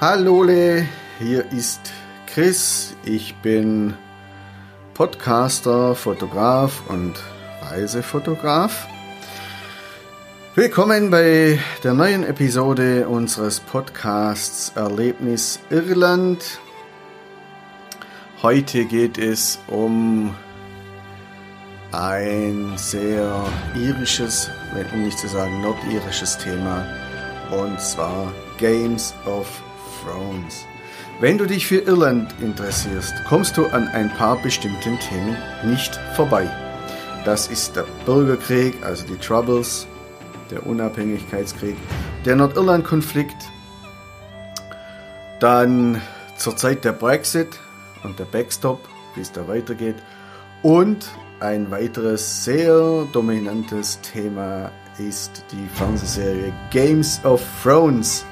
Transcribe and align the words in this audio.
Hallole, 0.00 0.86
hier 1.18 1.50
ist 1.50 1.80
Chris. 2.28 2.94
Ich 3.04 3.34
bin 3.42 3.94
Podcaster, 4.94 5.96
Fotograf 5.96 6.88
und 6.88 7.14
Reisefotograf. 7.62 8.86
Willkommen 10.54 11.10
bei 11.10 11.58
der 11.82 11.94
neuen 11.94 12.22
Episode 12.22 13.08
unseres 13.08 13.58
Podcasts 13.58 14.70
Erlebnis 14.76 15.58
Irland. 15.68 16.60
Heute 18.40 18.84
geht 18.84 19.18
es 19.18 19.58
um 19.66 20.32
ein 21.90 22.72
sehr 22.76 23.44
irisches, 23.74 24.48
um 24.94 25.02
nicht 25.02 25.18
zu 25.18 25.26
sagen 25.26 25.60
nordirisches 25.60 26.38
Thema, 26.38 26.86
und 27.50 27.80
zwar 27.80 28.32
Games 28.58 29.12
of 29.26 29.48
Thrones. 30.02 30.66
Wenn 31.20 31.38
du 31.38 31.46
dich 31.46 31.66
für 31.66 31.78
Irland 31.78 32.32
interessierst, 32.40 33.14
kommst 33.28 33.56
du 33.56 33.66
an 33.66 33.88
ein 33.88 34.08
paar 34.14 34.36
bestimmten 34.36 34.98
Themen 35.00 35.36
nicht 35.64 35.98
vorbei. 36.14 36.48
Das 37.24 37.48
ist 37.48 37.74
der 37.74 37.84
Bürgerkrieg, 38.06 38.74
also 38.84 39.04
die 39.06 39.16
Troubles, 39.16 39.86
der 40.50 40.64
Unabhängigkeitskrieg, 40.66 41.76
der 42.24 42.36
Nordirland-Konflikt, 42.36 43.36
dann 45.40 46.00
zur 46.36 46.56
Zeit 46.56 46.84
der 46.84 46.92
Brexit 46.92 47.58
und 48.04 48.18
der 48.18 48.24
Backstop, 48.24 48.80
wie 49.14 49.20
es 49.20 49.32
da 49.32 49.46
weitergeht, 49.48 49.96
und 50.62 51.08
ein 51.40 51.70
weiteres 51.70 52.44
sehr 52.44 53.06
dominantes 53.12 54.00
Thema 54.00 54.70
ist 54.98 55.44
die 55.52 55.68
Fernsehserie 55.74 56.52
Games 56.70 57.20
of 57.24 57.40
Thrones. 57.62 58.24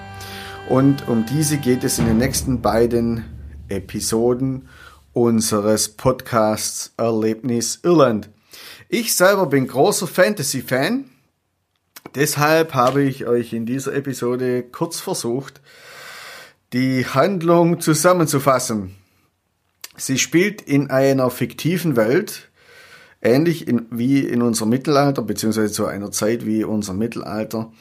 Und 0.69 1.07
um 1.07 1.25
diese 1.27 1.59
geht 1.59 1.85
es 1.85 2.01
in 2.01 2.07
den 2.07 2.19
nächsten 2.19 2.61
beiden 2.61 3.25
Episoden 3.69 4.69
unseres 5.13 5.89
Podcasts 5.89 6.93
Erlebnis 6.97 7.79
Irland. 7.85 8.31
Ich 8.89 9.15
selber 9.15 9.47
bin 9.47 9.69
großer 9.69 10.09
Fantasy-Fan. 10.09 11.05
Deshalb 12.17 12.75
habe 12.75 13.05
ich 13.05 13.27
euch 13.27 13.53
in 13.53 13.65
dieser 13.65 13.95
Episode 13.95 14.65
kurz 14.65 14.99
versucht, 14.99 15.61
die 16.73 17.07
Handlung 17.07 17.81
zusammenzufassen. 17.81 18.97
Sie 19.97 20.19
spielt 20.19 20.63
in 20.63 20.91
einer 20.91 21.31
fiktiven 21.31 21.95
Welt, 21.95 22.49
ähnlich 23.23 23.69
in, 23.69 23.87
wie 23.91 24.21
in 24.21 24.43
unserem 24.43 24.71
Mittelalter, 24.71 25.23
beziehungsweise 25.23 25.73
zu 25.73 25.87
einer 25.87 26.11
Zeit 26.11 26.45
wie 26.45 26.65
unser 26.65 26.93
Mittelalter. 26.93 27.73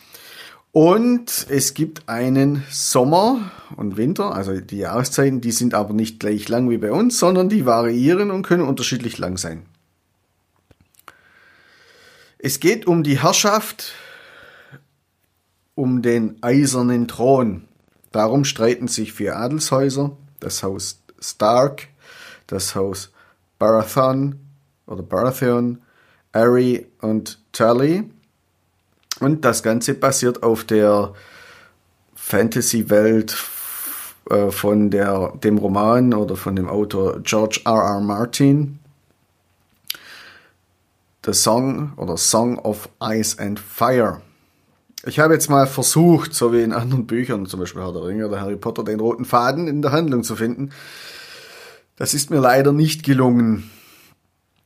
Und 0.75 1.47
es 1.47 1.73
gibt 1.73 2.09
einen 2.09 2.65
Sommer 2.69 3.49
und 3.77 3.95
Winter, 3.95 4.35
also 4.35 4.59
die 4.59 4.79
Jahreszeiten, 4.79 5.39
die 5.39 5.53
sind 5.53 5.73
aber 5.73 5.93
nicht 5.93 6.19
gleich 6.19 6.49
lang 6.49 6.69
wie 6.69 6.77
bei 6.77 6.91
uns, 6.91 7.17
sondern 7.17 7.47
die 7.47 7.65
variieren 7.65 8.29
und 8.29 8.43
können 8.43 8.67
unterschiedlich 8.67 9.17
lang 9.17 9.37
sein. 9.37 9.65
Es 12.39 12.59
geht 12.59 12.87
um 12.87 13.03
die 13.03 13.21
Herrschaft, 13.21 13.93
um 15.75 16.01
den 16.01 16.43
eisernen 16.43 17.07
Thron. 17.07 17.69
Darum 18.11 18.43
streiten 18.43 18.89
sich 18.89 19.13
vier 19.13 19.37
Adelshäuser, 19.37 20.17
das 20.41 20.61
Haus 20.61 21.01
Stark, 21.21 21.87
das 22.47 22.75
Haus 22.75 23.13
Baratheon 23.59 24.41
oder 24.87 25.03
Baratheon, 25.03 25.81
Ari 26.33 26.85
und 26.99 27.39
Tully. 27.53 28.09
Und 29.19 29.45
das 29.45 29.63
Ganze 29.63 29.93
basiert 29.93 30.43
auf 30.43 30.63
der 30.63 31.13
Fantasy-Welt 32.15 33.37
äh, 34.29 34.49
von 34.51 34.89
der, 34.89 35.33
dem 35.43 35.57
Roman 35.57 36.13
oder 36.13 36.35
von 36.35 36.55
dem 36.55 36.67
Autor 36.67 37.21
George 37.21 37.61
R. 37.65 37.73
R. 37.73 37.99
Martin. 38.01 38.79
The 41.25 41.33
Song 41.33 41.93
oder 41.97 42.17
Song 42.17 42.59
of 42.59 42.89
Ice 43.01 43.39
and 43.39 43.59
Fire. 43.59 44.21
Ich 45.07 45.19
habe 45.19 45.33
jetzt 45.33 45.49
mal 45.49 45.67
versucht, 45.67 46.33
so 46.33 46.51
wie 46.51 46.61
in 46.61 46.73
anderen 46.73 47.05
Büchern, 47.05 47.45
zum 47.45 47.59
Beispiel 47.59 47.81
Herr 47.81 47.93
der 47.93 48.03
Ringe 48.03 48.27
oder 48.27 48.41
Harry 48.41 48.55
Potter, 48.55 48.83
den 48.83 48.99
roten 48.99 49.25
Faden 49.25 49.67
in 49.67 49.81
der 49.81 49.91
Handlung 49.91 50.23
zu 50.23 50.35
finden. 50.35 50.71
Das 51.95 52.13
ist 52.13 52.29
mir 52.29 52.39
leider 52.39 52.73
nicht 52.73 53.03
gelungen. 53.03 53.69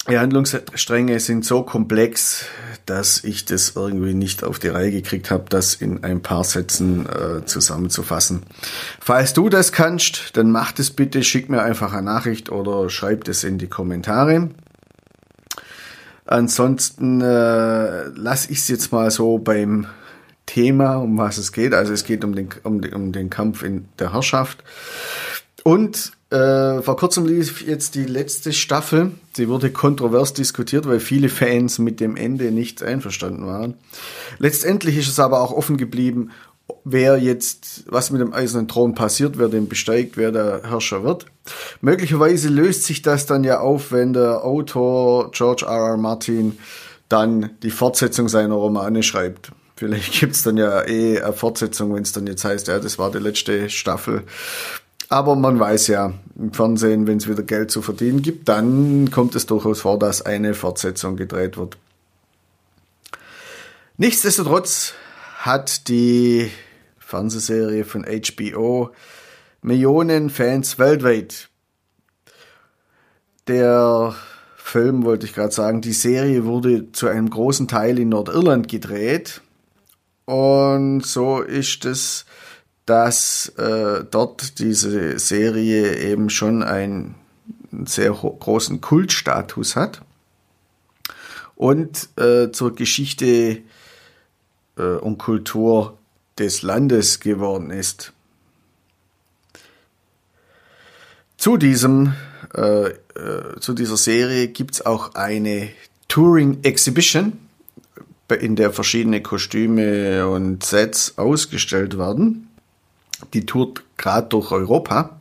Die 0.09 0.17
Handlungsstränge 0.17 1.19
sind 1.19 1.45
so 1.45 1.63
komplex, 1.63 2.45
dass 2.85 3.23
ich 3.23 3.45
das 3.45 3.73
irgendwie 3.75 4.13
nicht 4.13 4.43
auf 4.43 4.57
die 4.57 4.69
Reihe 4.69 4.91
gekriegt 4.91 5.29
habe, 5.29 5.45
das 5.49 5.75
in 5.75 6.03
ein 6.03 6.21
paar 6.21 6.43
Sätzen 6.43 7.05
äh, 7.05 7.45
zusammenzufassen. 7.45 8.43
Falls 8.99 9.33
du 9.33 9.49
das 9.49 9.71
kannst, 9.71 10.35
dann 10.37 10.51
mach 10.51 10.71
das 10.71 10.89
bitte, 10.89 11.23
schick 11.23 11.49
mir 11.49 11.61
einfach 11.61 11.93
eine 11.93 12.03
Nachricht 12.03 12.49
oder 12.49 12.89
schreib 12.89 13.27
es 13.27 13.43
in 13.43 13.59
die 13.59 13.67
Kommentare. 13.67 14.49
Ansonsten 16.25 17.21
äh, 17.21 18.05
lasse 18.05 18.51
ich 18.51 18.59
es 18.59 18.67
jetzt 18.67 18.91
mal 18.91 19.11
so 19.11 19.37
beim 19.37 19.87
Thema, 20.45 20.95
um 20.95 21.17
was 21.17 21.37
es 21.37 21.51
geht. 21.51 21.73
Also 21.73 21.93
es 21.93 22.03
geht 22.03 22.23
um 22.23 22.33
den, 22.33 22.49
um, 22.63 22.81
um 22.93 23.11
den 23.11 23.29
Kampf 23.29 23.61
in 23.61 23.87
der 23.99 24.13
Herrschaft. 24.13 24.63
Und 25.69 26.13
äh, 26.31 26.81
vor 26.81 26.97
kurzem 26.97 27.27
lief 27.27 27.61
jetzt 27.61 27.93
die 27.93 28.05
letzte 28.05 28.53
Staffel. 28.53 29.11
Sie 29.33 29.49
wurde 29.49 29.71
kontrovers 29.71 30.33
diskutiert, 30.33 30.87
weil 30.87 30.99
viele 30.99 31.29
Fans 31.29 31.77
mit 31.77 31.99
dem 31.99 32.15
Ende 32.15 32.49
nicht 32.49 32.81
einverstanden 32.81 33.45
waren. 33.45 33.75
Letztendlich 34.39 34.97
ist 34.97 35.09
es 35.09 35.19
aber 35.19 35.41
auch 35.41 35.51
offen 35.51 35.77
geblieben, 35.77 36.31
wer 36.85 37.19
jetzt, 37.19 37.83
was 37.85 38.09
mit 38.09 38.19
dem 38.19 38.33
Eisernen 38.33 38.67
Thron 38.67 38.95
passiert, 38.95 39.37
wer 39.37 39.47
den 39.47 39.69
besteigt, 39.69 40.17
wer 40.17 40.31
der 40.31 40.63
Herrscher 40.63 41.03
wird. 41.03 41.27
Möglicherweise 41.81 42.49
löst 42.49 42.85
sich 42.85 43.03
das 43.03 43.27
dann 43.27 43.43
ja 43.43 43.59
auf, 43.59 43.91
wenn 43.91 44.13
der 44.13 44.43
Autor 44.43 45.29
George 45.29 45.65
R. 45.67 45.91
R. 45.91 45.97
Martin 45.97 46.57
dann 47.09 47.51
die 47.61 47.69
Fortsetzung 47.69 48.27
seiner 48.27 48.55
Romane 48.55 49.03
schreibt. 49.03 49.51
Vielleicht 49.75 50.19
gibt's 50.19 50.41
dann 50.41 50.57
ja 50.57 50.83
eh 50.87 51.21
eine 51.21 51.31
Fortsetzung, 51.31 51.93
wenn 51.93 52.01
es 52.01 52.11
dann 52.11 52.25
jetzt 52.25 52.43
heißt, 52.43 52.69
ja, 52.69 52.79
das 52.79 52.97
war 52.97 53.11
die 53.11 53.19
letzte 53.19 53.69
Staffel. 53.69 54.23
Aber 55.09 55.35
man 55.35 55.59
weiß 55.59 55.87
ja 55.87 56.13
im 56.37 56.53
Fernsehen, 56.53 57.07
wenn 57.07 57.17
es 57.17 57.27
wieder 57.27 57.41
Geld 57.41 57.71
zu 57.71 57.81
verdienen 57.81 58.21
gibt, 58.21 58.47
dann 58.47 59.09
kommt 59.09 59.35
es 59.35 59.47
durchaus 59.47 59.81
vor, 59.81 59.97
dass 59.97 60.21
eine 60.21 60.53
Fortsetzung 60.53 61.17
gedreht 61.17 61.57
wird. 61.57 61.77
Nichtsdestotrotz 63.97 64.93
hat 65.39 65.87
die 65.87 66.51
Fernsehserie 66.99 67.85
von 67.85 68.05
HBO 68.05 68.91
Millionen 69.61 70.29
Fans 70.29 70.77
weltweit. 70.77 71.49
Der 73.47 74.15
Film, 74.55 75.03
wollte 75.03 75.25
ich 75.25 75.33
gerade 75.33 75.51
sagen, 75.51 75.81
die 75.81 75.93
Serie 75.93 76.45
wurde 76.45 76.91
zu 76.91 77.07
einem 77.07 77.31
großen 77.31 77.67
Teil 77.67 77.97
in 77.97 78.09
Nordirland 78.09 78.67
gedreht. 78.67 79.41
Und 80.25 81.03
so 81.03 81.41
ist 81.41 81.85
es 81.85 82.25
dass 82.89 83.49
äh, 83.57 84.03
dort 84.09 84.57
diese 84.57 85.19
Serie 85.19 85.95
eben 85.97 86.31
schon 86.31 86.63
einen 86.63 87.13
sehr 87.85 88.11
großen 88.13 88.81
Kultstatus 88.81 89.75
hat 89.75 90.01
und 91.55 92.09
äh, 92.17 92.51
zur 92.51 92.73
Geschichte 92.73 93.61
äh, 94.75 94.81
und 94.81 95.19
Kultur 95.19 95.99
des 96.39 96.63
Landes 96.63 97.19
geworden 97.19 97.69
ist. 97.69 98.11
Zu 101.37 101.57
diesem 101.57 102.13
äh, 102.55 102.87
äh, 102.87 103.59
zu 103.59 103.73
dieser 103.73 103.97
Serie 103.97 104.47
gibt 104.47 104.73
es 104.73 104.85
auch 104.85 105.13
eine 105.13 105.69
Touring 106.07 106.63
Exhibition, 106.63 107.37
in 108.39 108.55
der 108.55 108.71
verschiedene 108.71 109.21
Kostüme 109.21 110.27
und 110.27 110.63
Sets 110.63 111.17
ausgestellt 111.19 111.97
werden. 111.99 112.48
Die 113.33 113.45
tourt 113.45 113.83
gerade 113.97 114.27
durch 114.29 114.51
Europa. 114.51 115.19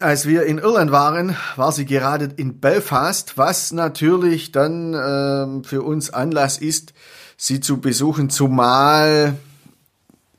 Als 0.00 0.26
wir 0.26 0.44
in 0.44 0.58
Irland 0.58 0.90
waren, 0.90 1.36
war 1.56 1.72
sie 1.72 1.86
gerade 1.86 2.28
in 2.36 2.60
Belfast, 2.60 3.38
was 3.38 3.72
natürlich 3.72 4.52
dann 4.52 4.92
äh, 4.92 5.66
für 5.66 5.82
uns 5.82 6.10
Anlass 6.10 6.58
ist, 6.58 6.92
sie 7.36 7.60
zu 7.60 7.80
besuchen, 7.80 8.28
zumal 8.28 9.36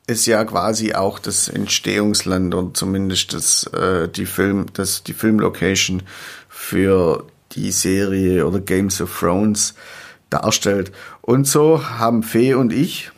es 0.08 0.26
ja 0.26 0.44
quasi 0.44 0.94
auch 0.94 1.20
das 1.20 1.48
Entstehungsland 1.48 2.54
oder 2.54 2.74
zumindest 2.74 3.34
das, 3.34 3.64
äh, 3.74 4.08
die 4.08 4.26
Film, 4.26 4.68
das, 4.74 5.04
die 5.04 5.14
Filmlocation 5.14 6.04
für 6.48 7.26
die 7.54 7.72
Serie 7.72 8.46
oder 8.46 8.60
Games 8.60 9.02
of 9.02 9.18
Thrones 9.20 9.74
darstellt. 10.30 10.92
Und 11.22 11.48
so 11.48 11.88
haben 11.88 12.24
Fee 12.24 12.54
und 12.54 12.72
ich 12.72 13.12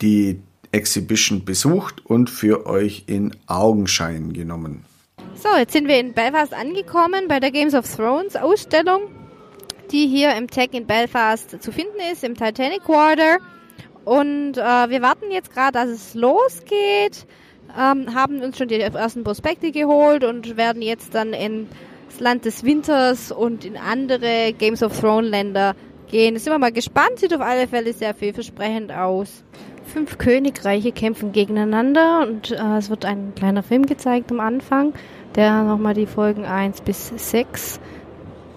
die 0.00 0.40
Exhibition 0.72 1.44
besucht 1.44 2.04
und 2.04 2.30
für 2.30 2.66
euch 2.66 3.04
in 3.06 3.34
Augenschein 3.46 4.32
genommen. 4.32 4.84
So, 5.34 5.48
jetzt 5.56 5.72
sind 5.72 5.88
wir 5.88 6.00
in 6.00 6.14
Belfast 6.14 6.52
angekommen 6.52 7.28
bei 7.28 7.38
der 7.40 7.50
Games 7.50 7.74
of 7.74 7.86
Thrones 7.94 8.34
Ausstellung, 8.36 9.02
die 9.92 10.06
hier 10.06 10.34
im 10.34 10.48
Tech 10.48 10.70
in 10.72 10.86
Belfast 10.86 11.62
zu 11.62 11.70
finden 11.70 11.98
ist, 12.12 12.24
im 12.24 12.34
Titanic 12.34 12.82
Quarter. 12.84 13.38
Und 14.04 14.56
äh, 14.56 14.90
wir 14.90 15.02
warten 15.02 15.30
jetzt 15.30 15.52
gerade, 15.52 15.72
dass 15.72 15.88
es 15.88 16.14
losgeht. 16.14 17.26
Ähm, 17.78 18.14
haben 18.14 18.40
uns 18.40 18.58
schon 18.58 18.68
die 18.68 18.80
ersten 18.80 19.22
Prospekte 19.22 19.70
geholt 19.70 20.24
und 20.24 20.56
werden 20.56 20.82
jetzt 20.82 21.14
dann 21.14 21.34
ins 21.34 21.68
Land 22.18 22.44
des 22.44 22.64
Winters 22.64 23.30
und 23.30 23.64
in 23.64 23.76
andere 23.76 24.54
Games 24.58 24.82
of 24.82 24.98
Thrones 24.98 25.30
Länder 25.30 25.76
gehen. 26.10 26.38
Sind 26.38 26.52
wir 26.52 26.58
mal 26.58 26.72
gespannt, 26.72 27.18
sieht 27.18 27.34
auf 27.34 27.42
alle 27.42 27.68
Fälle 27.68 27.92
sehr 27.92 28.14
vielversprechend 28.14 28.90
aus. 28.90 29.44
Fünf 29.88 30.18
Königreiche 30.18 30.92
kämpfen 30.92 31.32
gegeneinander 31.32 32.20
und 32.22 32.50
äh, 32.50 32.76
es 32.76 32.90
wird 32.90 33.06
ein 33.06 33.32
kleiner 33.34 33.62
Film 33.62 33.86
gezeigt 33.86 34.30
am 34.30 34.40
Anfang, 34.40 34.92
der 35.34 35.62
nochmal 35.62 35.94
die 35.94 36.06
Folgen 36.06 36.44
1 36.44 36.82
bis 36.82 37.12
6, 37.16 37.80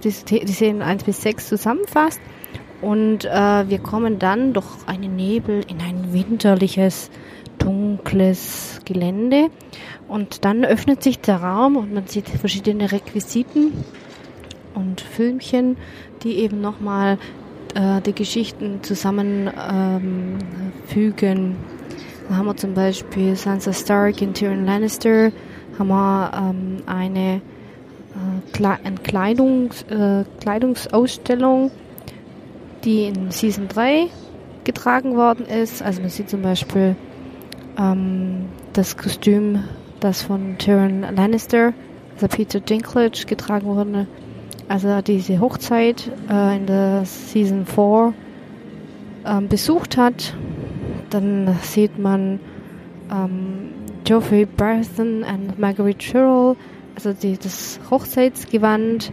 die, 0.03 0.09
die 0.09 0.51
Szenen 0.51 0.81
1 0.81 1.05
bis 1.05 1.21
6 1.21 1.47
zusammenfasst. 1.47 2.19
Und 2.81 3.25
äh, 3.25 3.69
wir 3.69 3.79
kommen 3.79 4.19
dann 4.19 4.53
durch 4.53 4.67
einen 4.87 5.15
Nebel 5.15 5.63
in 5.69 5.79
ein 5.79 6.13
winterliches, 6.13 7.09
dunkles 7.59 8.81
Gelände. 8.83 9.49
Und 10.09 10.43
dann 10.43 10.65
öffnet 10.65 11.01
sich 11.01 11.19
der 11.19 11.37
Raum 11.37 11.77
und 11.77 11.93
man 11.93 12.07
sieht 12.07 12.27
verschiedene 12.27 12.91
Requisiten 12.91 13.71
und 14.73 14.99
Filmchen, 14.99 15.77
die 16.23 16.39
eben 16.39 16.59
nochmal 16.59 17.17
äh, 17.75 18.01
die 18.01 18.13
Geschichten 18.13 18.83
zusammenfügen. 18.83 19.55
Ähm, 21.27 21.55
da 22.29 22.35
haben 22.35 22.45
wir 22.45 22.55
zum 22.57 22.73
Beispiel 22.73 23.35
Sansa 23.35 23.73
Stark 23.73 24.21
und 24.21 24.35
Tyrion 24.35 24.65
Lannister, 24.65 25.31
haben 25.77 25.87
wir 25.87 26.31
ähm, 26.33 26.83
eine, 26.85 27.41
äh, 28.15 28.99
Kleidungs, 29.03 29.83
äh, 29.83 30.23
Kleidungsausstellung 30.39 31.71
die 32.83 33.05
in 33.05 33.31
Season 33.31 33.67
3 33.67 34.07
getragen 34.63 35.15
worden 35.15 35.45
ist. 35.45 35.81
Also 35.81 36.01
man 36.01 36.09
sieht 36.09 36.29
zum 36.29 36.41
Beispiel 36.41 36.95
ähm, 37.77 38.45
das 38.73 38.97
Kostüm, 38.97 39.63
das 39.99 40.21
von 40.21 40.57
Tyrion 40.57 41.01
Lannister, 41.01 41.73
also 42.15 42.27
Peter 42.27 42.59
Dinklage, 42.59 43.25
getragen 43.25 43.67
wurde. 43.67 44.07
Also 44.71 45.01
diese 45.01 45.41
Hochzeit 45.41 46.09
äh, 46.29 46.55
in 46.55 46.65
der 46.65 47.03
Season 47.03 47.65
4 47.65 48.13
ähm, 49.25 49.49
besucht 49.49 49.97
hat. 49.97 50.33
Dann 51.09 51.57
sieht 51.61 51.99
man 51.99 52.39
ähm, 53.11 53.73
Geoffrey 54.05 54.45
Barthen 54.45 55.23
und 55.23 55.59
Marguerite 55.59 56.01
Sherrill, 56.01 56.55
also 56.95 57.11
die, 57.11 57.37
das 57.37 57.81
Hochzeitsgewand 57.89 59.11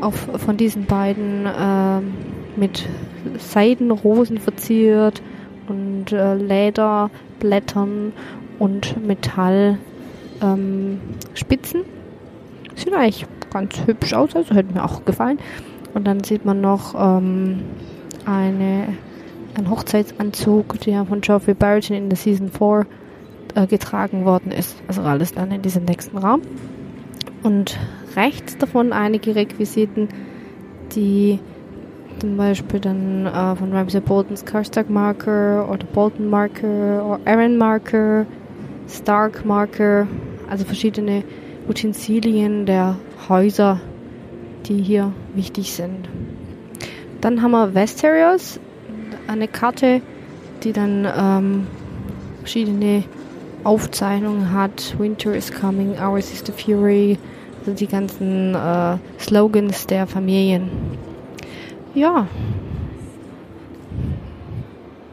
auf, 0.00 0.14
von 0.14 0.56
diesen 0.56 0.86
beiden 0.86 1.46
ähm, 1.46 2.14
mit 2.56 2.88
Seidenrosen 3.36 4.38
verziert 4.38 5.20
und 5.68 6.10
äh, 6.10 6.36
Lederblättern 6.36 8.14
und 8.58 9.06
Metallspitzen. 9.06 9.78
Ähm, 10.40 11.95
Sieht 12.76 12.92
eigentlich 12.92 13.26
ganz 13.50 13.86
hübsch 13.86 14.12
aus, 14.12 14.36
also 14.36 14.54
hätte 14.54 14.72
mir 14.72 14.84
auch 14.84 15.04
gefallen. 15.04 15.38
Und 15.94 16.06
dann 16.06 16.22
sieht 16.22 16.44
man 16.44 16.60
noch 16.60 16.94
ähm, 16.94 17.62
eine, 18.26 18.88
einen 19.56 19.70
Hochzeitsanzug, 19.70 20.78
der 20.80 21.06
von 21.06 21.22
Geoffrey 21.22 21.54
Barrington 21.54 21.96
in 21.96 22.08
der 22.10 22.18
Season 22.18 22.50
4 22.50 22.86
äh, 23.54 23.66
getragen 23.66 24.24
worden 24.26 24.52
ist. 24.52 24.76
Also 24.88 25.00
alles 25.02 25.32
dann 25.32 25.50
in 25.50 25.62
diesem 25.62 25.84
nächsten 25.84 26.18
Raum. 26.18 26.42
Und 27.42 27.78
rechts 28.14 28.58
davon 28.58 28.92
einige 28.92 29.34
Requisiten, 29.34 30.08
die 30.94 31.38
zum 32.18 32.36
Beispiel 32.36 32.80
dann 32.80 33.26
äh, 33.26 33.56
von 33.56 33.72
Ramsay 33.72 34.00
Boltons 34.00 34.44
Karstag 34.44 34.90
Marker 34.90 35.70
oder 35.70 35.86
Bolton 35.86 36.28
Marker 36.28 37.04
oder 37.04 37.20
Aaron 37.24 37.56
Marker, 37.56 38.26
Stark 38.88 39.44
Marker, 39.44 40.06
also 40.48 40.64
verschiedene 40.64 41.24
Utensilien 41.68 42.66
der 42.66 42.96
Häuser, 43.28 43.80
die 44.66 44.82
hier 44.82 45.12
wichtig 45.34 45.72
sind. 45.72 46.08
Dann 47.20 47.42
haben 47.42 47.52
wir 47.52 47.74
Westeros, 47.74 48.60
eine 49.26 49.48
Karte, 49.48 50.00
die 50.62 50.72
dann 50.72 51.06
ähm, 51.16 51.66
verschiedene 52.40 53.04
Aufzeichnungen 53.64 54.52
hat. 54.52 54.94
Winter 54.98 55.34
is 55.34 55.52
coming, 55.52 55.98
ours 55.98 56.32
is 56.32 56.44
the 56.46 56.52
fury, 56.52 57.18
also 57.60 57.72
die 57.72 57.86
ganzen 57.86 58.54
äh, 58.54 58.96
Slogans 59.18 59.86
der 59.86 60.06
Familien 60.06 60.70
ja, 61.96 62.28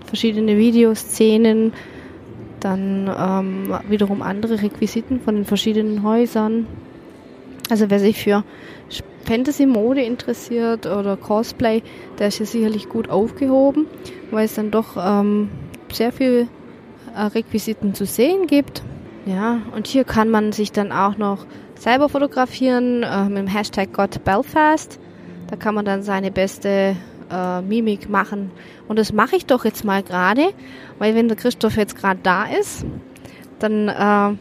verschiedene 0.05 0.57
Videoszenen, 0.57 1.71
dann 2.63 3.11
ähm, 3.17 3.73
wiederum 3.89 4.21
andere 4.21 4.61
Requisiten 4.61 5.19
von 5.19 5.35
den 5.35 5.45
verschiedenen 5.45 6.03
Häusern. 6.03 6.67
Also 7.69 7.89
wer 7.89 7.99
sich 7.99 8.21
für 8.21 8.43
Fantasy-Mode 9.25 10.01
interessiert 10.01 10.85
oder 10.85 11.17
Cosplay, 11.17 11.81
der 12.19 12.27
ist 12.27 12.39
ja 12.39 12.45
sicherlich 12.45 12.89
gut 12.89 13.09
aufgehoben, 13.09 13.87
weil 14.31 14.45
es 14.45 14.55
dann 14.55 14.71
doch 14.71 14.97
ähm, 14.97 15.49
sehr 15.91 16.11
viel 16.11 16.47
äh, 17.15 17.21
Requisiten 17.21 17.93
zu 17.93 18.05
sehen 18.05 18.47
gibt. 18.47 18.83
Ja, 19.25 19.61
und 19.75 19.87
hier 19.87 20.03
kann 20.03 20.29
man 20.29 20.51
sich 20.51 20.71
dann 20.71 20.91
auch 20.91 21.17
noch 21.17 21.45
selber 21.79 22.09
fotografieren 22.09 23.03
äh, 23.03 23.23
mit 23.25 23.37
dem 23.37 23.47
Hashtag 23.47 23.93
GotBelfast. 23.93 24.99
Da 25.49 25.55
kann 25.55 25.75
man 25.75 25.85
dann 25.85 26.03
seine 26.03 26.31
beste 26.31 26.95
äh, 27.33 27.61
Mimik 27.61 28.09
machen. 28.09 28.51
Und 28.87 28.99
das 28.99 29.11
mache 29.11 29.35
ich 29.35 29.45
doch 29.45 29.65
jetzt 29.65 29.83
mal 29.83 30.03
gerade, 30.03 30.53
weil 30.99 31.15
wenn 31.15 31.27
der 31.27 31.37
Christoph 31.37 31.77
jetzt 31.77 31.95
gerade 31.95 32.19
da 32.21 32.45
ist, 32.45 32.85
dann 33.59 33.87
äh, 33.87 34.35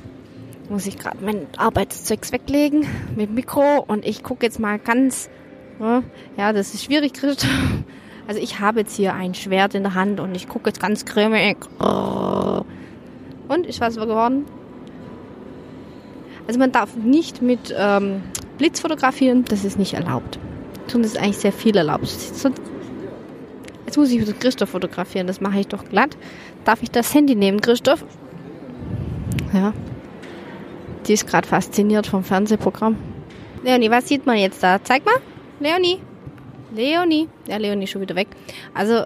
muss 0.70 0.86
ich 0.86 0.98
gerade 0.98 1.18
mein 1.24 1.46
Arbeitszeugs 1.56 2.32
weglegen 2.32 2.86
mit 3.16 3.30
Mikro 3.30 3.84
und 3.86 4.04
ich 4.04 4.22
gucke 4.22 4.44
jetzt 4.44 4.60
mal 4.60 4.78
ganz, 4.78 5.30
äh, 5.80 6.00
ja, 6.36 6.52
das 6.52 6.74
ist 6.74 6.84
schwierig, 6.84 7.14
Christoph. 7.14 7.50
Also 8.28 8.40
ich 8.40 8.60
habe 8.60 8.80
jetzt 8.80 8.94
hier 8.94 9.14
ein 9.14 9.34
Schwert 9.34 9.74
in 9.74 9.82
der 9.82 9.94
Hand 9.94 10.20
und 10.20 10.36
ich 10.36 10.48
gucke 10.48 10.70
jetzt 10.70 10.80
ganz 10.80 11.04
grimmig. 11.04 11.56
Und 13.48 13.66
ist 13.66 13.80
was 13.80 13.96
geworden? 13.96 14.44
Also 16.46 16.58
man 16.60 16.70
darf 16.70 16.94
nicht 16.94 17.42
mit 17.42 17.74
ähm, 17.76 18.22
Blitz 18.58 18.78
fotografieren, 18.78 19.44
das 19.44 19.64
ist 19.64 19.76
nicht 19.76 19.94
erlaubt 19.94 20.38
tun, 20.92 21.04
ist 21.04 21.18
eigentlich 21.18 21.38
sehr 21.38 21.52
viel 21.52 21.76
erlaubt. 21.76 22.08
Jetzt 23.92 23.98
muss 23.98 24.10
ich 24.10 24.38
Christoph 24.40 24.70
fotografieren, 24.70 25.26
das 25.26 25.42
mache 25.42 25.60
ich 25.60 25.68
doch 25.68 25.84
glatt. 25.84 26.16
Darf 26.64 26.82
ich 26.82 26.90
das 26.90 27.12
Handy 27.12 27.34
nehmen, 27.34 27.60
Christoph? 27.60 28.02
Ja. 29.52 29.74
Die 31.06 31.12
ist 31.12 31.26
gerade 31.26 31.46
fasziniert 31.46 32.06
vom 32.06 32.24
Fernsehprogramm. 32.24 32.96
Leonie, 33.62 33.90
was 33.90 34.08
sieht 34.08 34.24
man 34.24 34.38
jetzt 34.38 34.62
da? 34.62 34.82
Zeig 34.82 35.04
mal. 35.04 35.16
Leonie. 35.60 35.98
Leonie. 36.74 37.28
Ja, 37.46 37.58
Leonie 37.58 37.84
ist 37.84 37.90
schon 37.90 38.00
wieder 38.00 38.16
weg. 38.16 38.28
Also, 38.72 39.04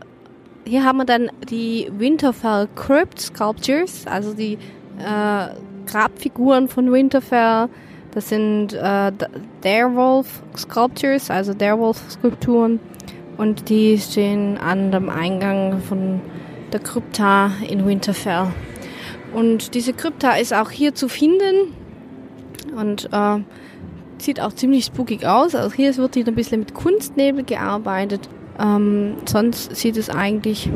hier 0.64 0.84
haben 0.84 0.98
wir 0.98 1.04
dann 1.04 1.32
die 1.50 1.90
Winterfell 1.90 2.68
Crypt 2.76 3.20
Sculptures, 3.20 4.06
also 4.06 4.34
die 4.34 4.56
äh, 5.00 5.48
Grabfiguren 5.84 6.68
von 6.68 6.92
Winterfell 6.92 7.68
das 8.16 8.30
sind 8.30 8.72
äh, 8.72 9.12
Darewolf 9.60 10.42
Sculptures, 10.56 11.30
also 11.30 11.52
Darewolf 11.52 12.00
Skulpturen. 12.08 12.80
Und 13.36 13.68
die 13.68 13.98
stehen 13.98 14.58
an 14.58 14.90
dem 14.92 15.08
Eingang 15.08 15.80
von 15.80 16.20
der 16.72 16.80
Krypta 16.80 17.52
in 17.68 17.86
Winterfell. 17.86 18.48
Und 19.34 19.74
diese 19.74 19.92
Krypta 19.92 20.36
ist 20.36 20.54
auch 20.54 20.70
hier 20.70 20.94
zu 20.94 21.08
finden 21.08 21.74
und 22.76 23.08
äh, 23.12 23.38
sieht 24.18 24.40
auch 24.40 24.52
ziemlich 24.52 24.86
spookig 24.86 25.26
aus. 25.26 25.54
Also 25.54 25.74
hier 25.74 25.94
wird 25.96 26.14
hier 26.14 26.26
ein 26.26 26.34
bisschen 26.34 26.60
mit 26.60 26.74
Kunstnebel 26.74 27.44
gearbeitet. 27.44 28.28
Ähm, 28.58 29.16
sonst 29.26 29.76
sieht 29.76 29.96
es 29.96 30.08
eigentlich 30.08 30.70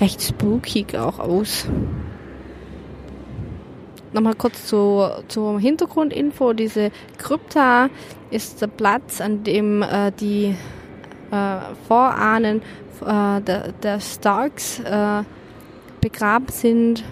recht 0.00 0.22
spookig 0.22 0.96
auch 0.96 1.18
aus. 1.18 1.66
Nochmal 4.12 4.34
kurz 4.34 4.66
zu, 4.66 5.08
zur 5.28 5.58
Hintergrundinfo. 5.58 6.52
Diese 6.52 6.90
Krypta 7.18 7.88
ist 8.30 8.60
der 8.60 8.66
Platz, 8.66 9.20
an 9.20 9.42
dem 9.42 9.82
äh, 9.82 10.12
die 10.12 10.54
Vorahnen 11.88 12.62
äh, 13.00 13.40
der, 13.40 13.72
der, 13.82 14.00
Starks 14.00 14.80
äh, 14.80 15.22
begraben 16.00 16.48
sind. 16.48 17.04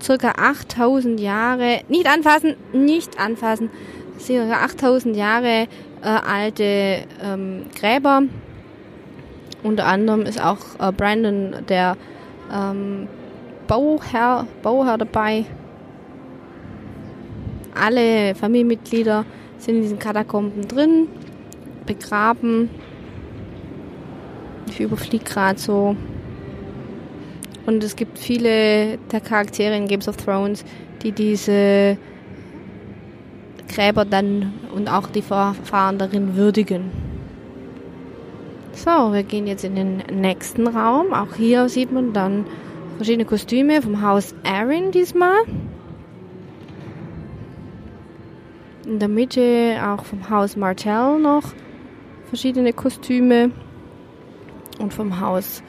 Circa 0.00 0.32
8000 0.36 1.18
Jahre, 1.18 1.80
nicht 1.88 2.06
anfassen, 2.06 2.56
nicht 2.72 3.18
anfassen, 3.18 3.70
circa 4.18 4.64
8000 4.64 5.16
Jahre 5.16 5.66
äh, 6.02 6.08
alte 6.08 7.04
ähm, 7.22 7.66
Gräber. 7.74 8.22
Unter 9.62 9.86
anderem 9.86 10.22
ist 10.22 10.42
auch 10.42 10.58
äh, 10.78 10.92
Brandon 10.92 11.56
der 11.68 11.96
ähm, 12.52 13.08
Bauherr, 13.66 14.46
Bauherr 14.62 14.98
dabei 14.98 15.46
alle 17.74 18.34
Familienmitglieder 18.34 19.24
sind 19.58 19.76
in 19.76 19.82
diesen 19.82 19.98
Katakomben 19.98 20.66
drin, 20.68 21.08
begraben. 21.86 22.70
Ich 24.68 24.80
überfliege 24.80 25.24
gerade 25.24 25.58
so. 25.58 25.96
Und 27.66 27.82
es 27.82 27.96
gibt 27.96 28.18
viele 28.18 28.98
der 29.10 29.20
Charaktere 29.20 29.76
in 29.76 29.86
Games 29.86 30.08
of 30.08 30.16
Thrones, 30.16 30.64
die 31.02 31.12
diese 31.12 31.96
Gräber 33.68 34.04
dann 34.04 34.52
und 34.74 34.88
auch 34.88 35.08
die 35.08 35.22
Verfahren 35.22 35.98
darin 35.98 36.36
würdigen. 36.36 36.90
So, 38.72 39.12
wir 39.12 39.22
gehen 39.22 39.46
jetzt 39.46 39.64
in 39.64 39.76
den 39.76 40.02
nächsten 40.12 40.66
Raum. 40.66 41.12
Auch 41.12 41.36
hier 41.36 41.68
sieht 41.68 41.92
man 41.92 42.12
dann 42.12 42.44
verschiedene 42.96 43.24
Kostüme 43.24 43.80
vom 43.80 44.02
Haus 44.02 44.34
Aaron 44.44 44.90
diesmal. 44.90 45.44
In 48.86 48.98
der 48.98 49.08
Mitte 49.08 49.76
auch 49.82 50.04
vom 50.04 50.28
Haus 50.28 50.56
Martell 50.56 51.18
noch 51.18 51.44
verschiedene 52.28 52.72
Kostüme. 52.72 53.52
Und 54.78 54.92
vom 54.92 55.20
Haus 55.20 55.62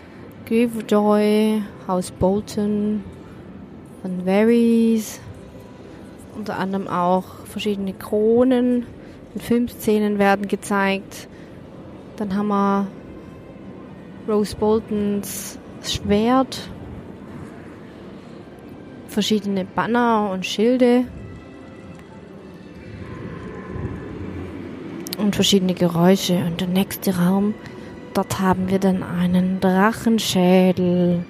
Givejoy, 0.45 1.61
Haus 1.87 2.11
Bolton, 2.11 3.03
von 4.01 4.25
Varys. 4.25 5.19
Unter 6.35 6.57
anderem 6.59 6.87
auch 6.87 7.25
verschiedene 7.45 7.93
Kronen 7.93 8.85
und 9.33 9.41
Filmszenen 9.41 10.19
werden 10.19 10.47
gezeigt. 10.47 11.27
Dann 12.17 12.35
haben 12.35 12.47
wir 12.47 12.87
Rose 14.27 14.55
Boltons 14.55 15.57
Schwert, 15.83 16.69
verschiedene 19.07 19.65
Banner 19.65 20.31
und 20.31 20.45
Schilde 20.45 21.05
und 25.17 25.35
verschiedene 25.35 25.73
Geräusche. 25.73 26.37
Und 26.45 26.61
der 26.61 26.67
nächste 26.67 27.17
Raum, 27.17 27.53
dort 28.15 28.39
haben 28.39 28.69
wir 28.69 28.79
dann 28.79 29.03
einen 29.03 29.59
Drachenschädel. 29.59 31.23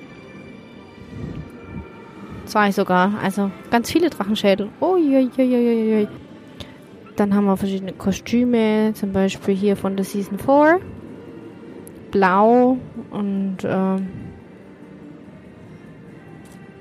Zwei 2.46 2.72
sogar, 2.72 3.14
also 3.22 3.52
ganz 3.72 3.92
viele 3.92 4.10
Drachenschädel. 4.10 4.70
Uiuiuiui. 4.80 6.08
Dann 7.16 7.34
haben 7.34 7.46
wir 7.46 7.58
verschiedene 7.58 7.94
Kostüme, 7.94 8.94
zum 8.94 9.14
Beispiel 9.14 9.56
hier 9.56 9.76
von 9.76 9.96
der 9.96 10.06
Season 10.06 10.38
4. 10.38 10.80
Blau 12.12 12.78
und 13.10 13.64
äh, 13.64 14.02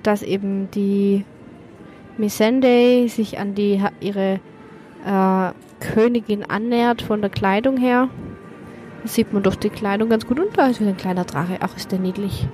dass 0.02 0.22
eben 0.22 0.70
die 0.70 1.24
Missandei 2.18 3.06
sich 3.08 3.38
an 3.38 3.54
die 3.54 3.82
ihre 4.00 4.40
äh, 5.04 5.52
Königin 5.80 6.44
annähert 6.44 7.02
von 7.02 7.20
der 7.20 7.30
Kleidung 7.30 7.76
her. 7.76 8.08
Sieht 9.04 9.32
man 9.32 9.42
durch 9.42 9.56
die 9.56 9.70
Kleidung 9.70 10.08
ganz 10.08 10.26
gut. 10.26 10.40
Und 10.40 10.56
da 10.56 10.68
ist 10.68 10.80
wieder 10.80 10.90
ein 10.90 10.96
kleiner 10.96 11.24
Drache. 11.24 11.58
Ach, 11.60 11.76
ist 11.76 11.92
der 11.92 11.98
niedlich. 11.98 12.48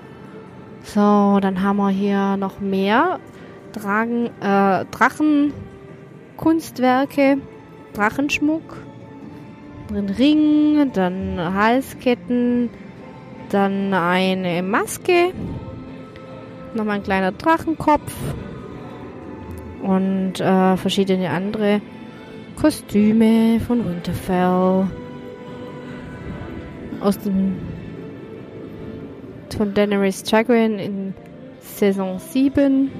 So, 0.82 1.38
dann 1.40 1.62
haben 1.62 1.76
wir 1.76 1.90
hier 1.90 2.36
noch 2.36 2.58
mehr 2.60 3.20
Dragen, 3.72 4.26
äh, 4.40 4.84
Drachenkunstwerke. 4.90 7.38
Drachenschmuck, 7.92 8.76
ein 9.92 10.08
Ring, 10.10 10.90
dann 10.92 11.54
Halsketten, 11.54 12.70
dann 13.50 13.92
eine 13.92 14.62
Maske, 14.62 15.32
nochmal 16.74 16.96
ein 16.96 17.02
kleiner 17.02 17.32
Drachenkopf 17.32 18.14
und 19.82 20.40
äh, 20.40 20.76
verschiedene 20.76 21.30
andere 21.30 21.80
Kostüme 22.60 23.60
von 23.60 23.84
Winterfell 23.84 24.86
aus 27.00 27.18
dem 27.18 27.56
von 29.56 29.74
Daenerys 29.74 30.22
Chagrin 30.28 30.78
in 30.78 31.14
Saison 31.60 32.18
7 32.18 32.90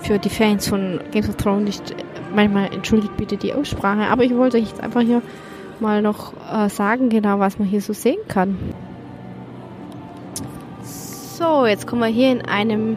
für 0.00 0.18
die 0.18 0.30
Fans 0.30 0.68
von 0.68 1.00
Games 1.10 1.28
of 1.28 1.36
Thrones 1.36 1.64
nicht 1.64 1.96
manchmal 2.34 2.72
entschuldigt 2.72 3.16
bitte 3.16 3.36
die 3.36 3.52
Aussprache, 3.52 4.08
aber 4.08 4.24
ich 4.24 4.34
wollte 4.34 4.58
jetzt 4.58 4.80
einfach 4.80 5.00
hier 5.00 5.22
mal 5.80 6.02
noch 6.02 6.32
äh, 6.52 6.68
sagen, 6.68 7.08
genau 7.08 7.38
was 7.38 7.58
man 7.58 7.68
hier 7.68 7.80
so 7.80 7.92
sehen 7.92 8.20
kann. 8.28 8.58
So, 10.82 11.66
jetzt 11.66 11.86
kommen 11.86 12.02
wir 12.02 12.08
hier 12.08 12.32
in 12.32 12.42
einem 12.42 12.96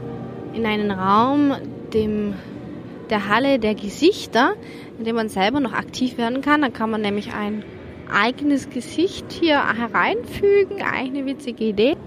in 0.54 0.66
einen 0.66 0.92
Raum, 0.92 1.54
dem 1.94 2.34
der 3.10 3.30
Halle 3.30 3.60
der 3.60 3.76
Gesichter, 3.76 4.54
in 4.98 5.06
dem 5.06 5.16
man 5.16 5.30
selber 5.30 5.60
noch 5.60 5.74
aktiv 5.74 6.18
werden 6.18 6.42
kann. 6.42 6.62
Da 6.62 6.70
kann 6.70 6.90
man 6.90 7.02
nämlich 7.02 7.34
ein 7.34 7.64
eigenes 8.12 8.70
Gesicht 8.70 9.32
hier 9.32 9.62
hereinfügen, 9.76 10.82
eine 10.82 11.26
witzige 11.26 11.66
Idee. 11.66 11.98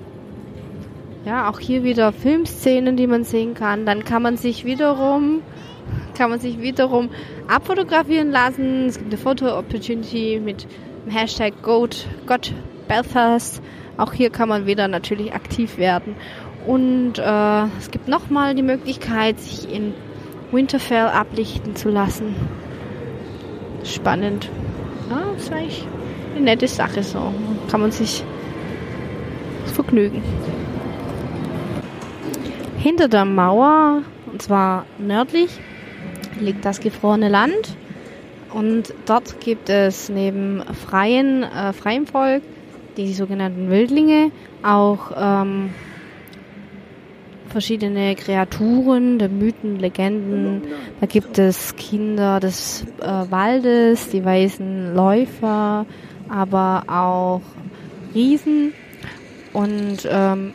Ja, 1.25 1.51
auch 1.51 1.61
hier 1.61 1.85
wieder 1.85 2.13
Filmszenen, 2.13 2.97
die 2.97 3.07
man 3.07 3.25
sehen 3.25 3.55
kann. 3.55 3.85
Dann 3.85 4.05
kann 4.05 4.23
man 4.23 4.37
sich 4.37 4.65
wiederum 4.65 5.43
kann 6.17 6.31
man 6.31 6.39
sich 6.39 6.61
wiederum 6.61 7.09
abfotografieren 7.49 8.31
lassen. 8.31 8.87
Es 8.87 8.99
gibt 8.99 9.13
eine 9.13 9.17
Foto-Opportunity 9.17 10.41
mit 10.45 10.67
dem 11.07 11.13
Hashtag 11.13 11.63
Goat, 11.63 12.07
God 12.27 12.53
Belfast. 12.89 13.63
Auch 13.97 14.13
hier 14.13 14.31
kann 14.31 14.49
man 14.49 14.67
wieder 14.67 14.89
natürlich 14.89 15.33
aktiv 15.33 15.79
werden. 15.79 16.17
Und 16.67 17.19
äh, 17.19 17.65
es 17.79 17.91
gibt 17.91 18.07
nochmal 18.09 18.55
die 18.55 18.63
Möglichkeit, 18.63 19.41
sich 19.41 19.73
in 19.73 19.95
Winterfell 20.53 21.07
ablichten 21.07 21.75
zu 21.75 21.89
lassen. 21.89 22.35
Spannend. 23.85 24.51
Ja, 25.11 25.25
das 25.35 25.43
ist 25.43 25.53
eigentlich 25.53 25.87
eine 26.37 26.45
nette 26.45 26.69
Sache 26.69 27.03
so. 27.03 27.35
Kann 27.69 27.81
man 27.81 27.91
sich 27.91 28.23
vergnügen. 29.67 30.23
Hinter 32.79 33.09
der 33.09 33.25
Mauer, 33.25 34.03
und 34.31 34.41
zwar 34.41 34.87
nördlich, 34.99 35.51
liegt 36.39 36.65
das 36.65 36.81
gefrorene 36.81 37.29
Land. 37.29 37.77
Und 38.53 38.95
dort 39.07 39.41
gibt 39.41 39.69
es 39.69 40.09
neben 40.09 40.63
freien, 40.75 41.43
äh, 41.43 41.73
freiem 41.73 42.07
Volk, 42.07 42.43
die 42.97 43.13
sogenannten 43.13 43.69
Wildlinge, 43.69 44.31
auch 44.63 45.13
ähm, 45.17 45.71
verschiedene 47.51 48.15
Kreaturen, 48.15 49.19
der 49.19 49.29
Mythen, 49.29 49.79
Legenden. 49.79 50.63
Da 51.01 51.07
gibt 51.07 51.39
es 51.39 51.77
Kinder 51.77 52.41
des 52.41 52.87
äh, 53.01 53.07
Waldes, 53.31 54.09
die 54.11 54.25
weißen 54.25 54.95
Läufer, 54.95 55.87
aber 56.29 56.85
auch 56.87 57.43
Riesen. 58.15 58.73
Und 59.53 60.09
ähm, 60.09 60.53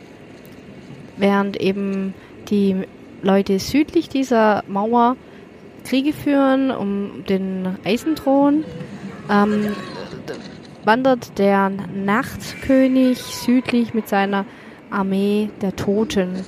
während 1.16 1.60
eben 1.60 2.14
die 2.48 2.76
Leute 3.22 3.58
südlich 3.58 4.08
dieser 4.08 4.64
Mauer 4.66 5.16
Kriege 5.84 6.12
führen 6.12 6.70
um 6.70 7.24
den 7.28 7.76
Eisenthron, 7.84 8.64
ähm, 9.30 9.74
wandert 10.84 11.38
der 11.38 11.70
Nachtkönig 11.70 13.18
südlich 13.18 13.94
mit 13.94 14.08
seiner 14.08 14.46
Armee 14.90 15.50
der 15.60 15.76
Toten. 15.76 16.44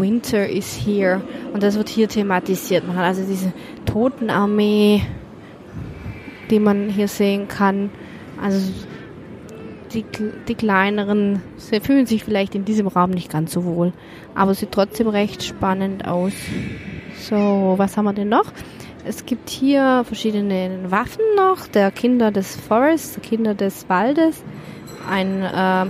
Winter 0.00 0.48
is 0.48 0.74
here. 0.74 1.20
Und 1.52 1.62
das 1.62 1.76
wird 1.76 1.88
hier 1.88 2.08
thematisiert. 2.08 2.86
Man 2.86 2.96
hat 2.96 3.04
also 3.04 3.22
diese 3.24 3.52
Totenarmee, 3.86 5.02
die 6.50 6.58
man 6.58 6.88
hier 6.88 7.08
sehen 7.08 7.48
kann. 7.48 7.90
Also 8.40 8.72
die, 9.92 10.04
die 10.48 10.54
kleineren 10.54 11.42
sie 11.56 11.80
fühlen 11.80 12.06
sich 12.06 12.24
vielleicht 12.24 12.54
in 12.54 12.64
diesem 12.64 12.86
Raum 12.86 13.10
nicht 13.10 13.30
ganz 13.30 13.52
so 13.52 13.64
wohl. 13.64 13.92
Aber 14.34 14.54
sieht 14.54 14.72
trotzdem 14.72 15.08
recht 15.08 15.42
spannend 15.42 16.06
aus. 16.06 16.32
So, 17.18 17.74
was 17.76 17.96
haben 17.96 18.06
wir 18.06 18.12
denn 18.12 18.28
noch? 18.28 18.46
Es 19.04 19.26
gibt 19.26 19.50
hier 19.50 20.02
verschiedene 20.04 20.78
Waffen 20.88 21.24
noch, 21.36 21.66
der 21.66 21.90
Kinder 21.90 22.30
des 22.30 22.54
Forests, 22.54 23.14
der 23.14 23.22
Kinder 23.22 23.54
des 23.54 23.88
Waldes, 23.88 24.44
ein 25.10 25.42
äh, 25.42 25.86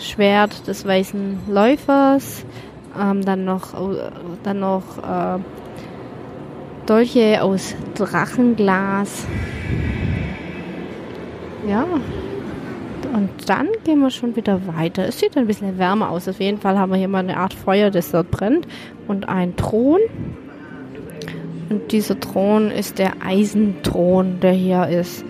Schwert 0.00 0.66
des 0.66 0.84
weißen 0.84 1.38
Läufers, 1.48 2.44
ähm, 2.98 3.24
dann 3.24 3.44
noch, 3.44 3.74
dann 4.42 4.60
noch 4.60 4.98
äh, 4.98 5.38
Dolche 6.86 7.42
aus 7.42 7.74
Drachenglas. 7.94 9.26
Ja, 11.68 11.86
und 13.12 13.30
dann 13.46 13.68
gehen 13.84 14.00
wir 14.00 14.10
schon 14.10 14.36
wieder 14.36 14.60
weiter. 14.66 15.06
Es 15.06 15.18
sieht 15.18 15.36
ein 15.36 15.46
bisschen 15.46 15.78
wärmer 15.78 16.10
aus. 16.10 16.28
Auf 16.28 16.40
jeden 16.40 16.58
Fall 16.58 16.78
haben 16.78 16.92
wir 16.92 16.98
hier 16.98 17.08
mal 17.08 17.18
eine 17.18 17.36
Art 17.36 17.54
Feuer, 17.54 17.90
das 17.90 18.10
dort 18.12 18.30
brennt. 18.30 18.66
Und 19.08 19.28
ein 19.28 19.56
Thron. 19.56 20.00
Und 21.68 21.92
dieser 21.92 22.18
Thron 22.18 22.70
ist 22.70 22.98
der 22.98 23.12
Eisenthron, 23.24 24.40
der 24.40 24.52
hier 24.52 24.88
ist. 24.88 25.24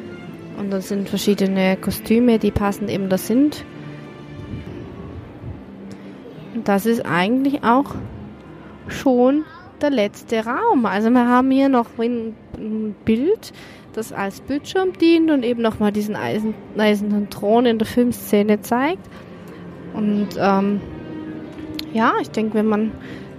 Und 0.59 0.71
da 0.71 0.81
sind 0.81 1.09
verschiedene 1.09 1.76
Kostüme, 1.76 2.38
die 2.38 2.50
passend 2.50 2.90
eben 2.90 3.09
da 3.09 3.17
sind. 3.17 3.64
Das 6.64 6.87
ist 6.87 7.05
eigentlich 7.05 7.62
auch 7.64 7.95
schon 8.88 9.45
der 9.81 9.90
letzte 9.90 10.45
Raum. 10.45 10.87
Also 10.87 11.11
wir 11.11 11.26
haben 11.26 11.50
hier 11.50 11.69
noch 11.69 11.87
ein, 11.99 12.35
Bild, 13.07 13.52
das 13.95 14.12
als 14.12 14.43
Bildschirm 14.43 14.93
dient 14.93 15.31
und 15.31 15.45
eben 15.45 15.62
nochmal 15.62 15.93
diesen 15.93 16.14
Eisen, 16.14 16.55
eisernen 16.76 17.31
Thron 17.31 17.64
in 17.64 17.79
der 17.79 17.87
Filmszene 17.87 18.61
zeigt. 18.61 19.09
Und 19.95 20.29
ähm, 20.38 20.81
ja, 21.93 22.12
ich 22.21 22.31
denke, 22.31 22.55
wenn 22.55 22.67
man 22.67 22.93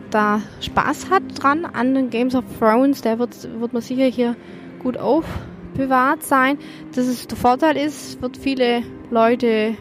da 0.10 0.42
Spaß 0.60 1.10
hat 1.10 1.24
dran 1.36 1.66
an 1.66 1.94
den 1.94 2.10
Games 2.10 2.36
of 2.36 2.44
Thrones, 2.60 3.01
der 3.01 3.20
wird, 3.20 3.48
wird 3.60 3.74
man 3.74 3.82
sicher 3.82 4.06
hier 4.06 4.36
gut 4.80 4.98
aufbewahrt 4.98 6.24
sein. 6.24 6.58
Das 6.96 7.08
ist 7.08 7.30
der 7.30 7.38
Vorteil 7.38 7.78
ist, 7.78 8.22
wird 8.22 8.38
viele 8.38 8.82
Leute 9.12 9.75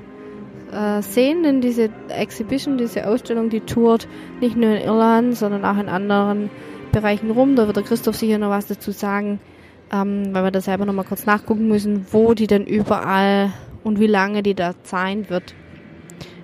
äh, 0.72 1.02
sehen, 1.02 1.42
denn 1.42 1.60
diese 1.60 1.90
Exhibition, 2.08 2.78
diese 2.78 3.06
Ausstellung, 3.06 3.50
die 3.50 3.60
tourt 3.60 4.08
nicht 4.40 4.56
nur 4.56 4.70
in 4.70 4.82
Irland, 4.82 5.36
sondern 5.36 5.64
auch 5.64 5.78
in 5.78 5.88
anderen 5.88 6.50
Bereichen 6.92 7.30
rum. 7.30 7.56
Da 7.56 7.66
wird 7.66 7.76
der 7.76 7.84
Christoph 7.84 8.16
sicher 8.16 8.38
noch 8.38 8.50
was 8.50 8.66
dazu 8.66 8.90
sagen, 8.90 9.40
ähm, 9.92 10.28
weil 10.32 10.44
wir 10.44 10.50
da 10.50 10.60
selber 10.60 10.84
noch 10.84 10.92
mal 10.92 11.04
kurz 11.04 11.26
nachgucken 11.26 11.68
müssen, 11.68 12.06
wo 12.10 12.34
die 12.34 12.46
denn 12.46 12.66
überall 12.66 13.52
und 13.84 14.00
wie 14.00 14.06
lange 14.06 14.42
die 14.42 14.54
da 14.54 14.74
sein 14.82 15.28
wird. 15.30 15.54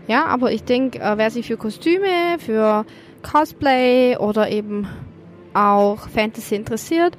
Ja, 0.08 0.26
aber 0.26 0.52
ich 0.52 0.64
denke, 0.64 1.00
äh, 1.00 1.18
wer 1.18 1.30
sich 1.30 1.46
für 1.46 1.56
Kostüme, 1.56 2.38
für 2.38 2.84
Cosplay 3.22 4.16
oder 4.16 4.50
eben 4.50 4.86
auch 5.52 6.08
Fantasy 6.08 6.54
interessiert, 6.54 7.16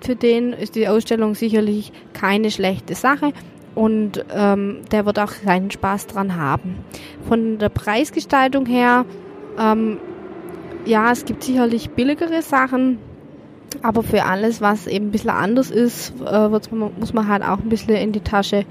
für 0.00 0.16
den 0.16 0.52
ist 0.52 0.76
die 0.76 0.88
Ausstellung 0.88 1.34
sicherlich 1.34 1.92
keine 2.12 2.50
schlechte 2.50 2.94
Sache 2.94 3.32
und 3.74 4.24
ähm, 4.34 4.80
der 4.90 5.06
wird 5.06 5.18
auch 5.18 5.30
seinen 5.30 5.70
Spaß 5.70 6.08
dran 6.08 6.36
haben. 6.36 6.76
Von 7.28 7.58
der 7.58 7.68
Preisgestaltung 7.68 8.66
her, 8.66 9.04
ähm, 9.58 9.98
ja, 10.84 11.12
es 11.12 11.24
gibt 11.24 11.44
sicherlich 11.44 11.90
billigere 11.90 12.42
Sachen, 12.42 12.98
aber 13.82 14.02
für 14.02 14.24
alles, 14.24 14.60
was 14.60 14.86
eben 14.86 15.08
ein 15.08 15.10
bisschen 15.10 15.30
anders 15.30 15.70
ist, 15.70 16.12
äh, 16.26 16.48
muss 16.48 17.12
man 17.12 17.28
halt 17.28 17.42
auch 17.42 17.58
ein 17.58 17.68
bisschen 17.68 17.94
in 17.94 18.12
die 18.12 18.20
Tasche 18.20 18.64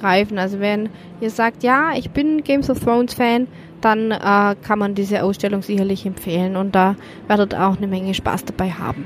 greifen. 0.00 0.38
Also 0.38 0.60
wenn 0.60 0.88
ihr 1.20 1.30
sagt, 1.30 1.62
ja, 1.62 1.92
ich 1.94 2.10
bin 2.10 2.42
Games 2.42 2.70
of 2.70 2.80
Thrones 2.80 3.14
Fan, 3.14 3.46
dann 3.80 4.10
äh, 4.10 4.56
kann 4.62 4.78
man 4.78 4.94
diese 4.94 5.22
Ausstellung 5.22 5.62
sicherlich 5.62 6.04
empfehlen 6.04 6.56
und 6.56 6.74
da 6.74 6.96
werdet 7.28 7.54
auch 7.54 7.76
eine 7.76 7.86
Menge 7.86 8.14
Spaß 8.14 8.44
dabei 8.44 8.70
haben. 8.70 9.04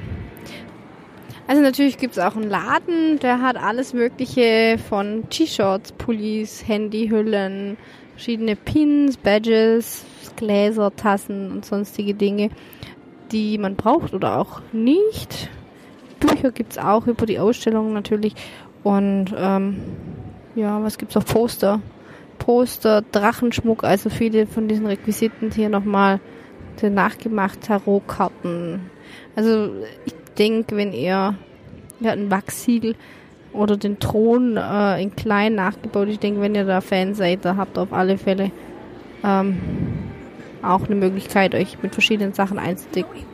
Also 1.46 1.60
natürlich 1.60 1.98
gibt 1.98 2.16
es 2.16 2.18
auch 2.18 2.36
einen 2.36 2.48
Laden, 2.48 3.18
der 3.18 3.42
hat 3.42 3.56
alles 3.56 3.92
Mögliche 3.92 4.78
von 4.88 5.28
T-Shirts, 5.28 5.92
Pullis, 5.92 6.66
Handyhüllen, 6.66 7.76
verschiedene 8.12 8.56
Pins, 8.56 9.18
Badges, 9.18 10.06
Gläser, 10.36 10.94
Tassen 10.96 11.52
und 11.52 11.66
sonstige 11.66 12.14
Dinge, 12.14 12.48
die 13.30 13.58
man 13.58 13.76
braucht 13.76 14.14
oder 14.14 14.38
auch 14.38 14.62
nicht. 14.72 15.50
Bücher 16.18 16.50
gibt 16.50 16.72
es 16.72 16.78
auch 16.78 17.06
über 17.06 17.26
die 17.26 17.38
Ausstellung 17.38 17.92
natürlich 17.92 18.34
und 18.82 19.34
ähm, 19.36 19.82
ja, 20.54 20.82
was 20.82 20.96
gibt's 20.96 21.14
noch? 21.14 21.26
Poster. 21.26 21.80
Poster, 22.38 23.02
Drachenschmuck, 23.02 23.84
also 23.84 24.08
viele 24.08 24.46
von 24.46 24.66
diesen 24.66 24.86
Requisiten 24.86 25.50
hier 25.50 25.68
nochmal 25.68 26.20
nachgemacht, 26.82 27.62
Tarotkarten. 27.62 28.90
Also 29.36 29.70
ich 30.04 30.14
denke, 30.34 30.76
wenn 30.76 30.92
ihr 30.92 31.34
ja, 32.00 32.12
ein 32.12 32.30
Wachsiegel 32.30 32.94
oder 33.52 33.76
den 33.76 33.98
Thron 33.98 34.56
äh, 34.56 35.02
in 35.02 35.14
klein 35.14 35.54
nachgebaut, 35.54 36.08
ich 36.08 36.18
denke, 36.18 36.40
wenn 36.40 36.54
ihr 36.54 36.64
da 36.64 36.80
Fan 36.80 37.14
seid, 37.14 37.44
da 37.44 37.56
habt 37.56 37.78
ihr 37.78 37.82
auf 37.82 37.92
alle 37.92 38.18
Fälle 38.18 38.50
ähm, 39.22 39.58
auch 40.62 40.86
eine 40.86 40.96
Möglichkeit, 40.96 41.54
euch 41.54 41.82
mit 41.82 41.92
verschiedenen 41.92 42.32
Sachen 42.32 42.58
einzudecken. 42.58 43.24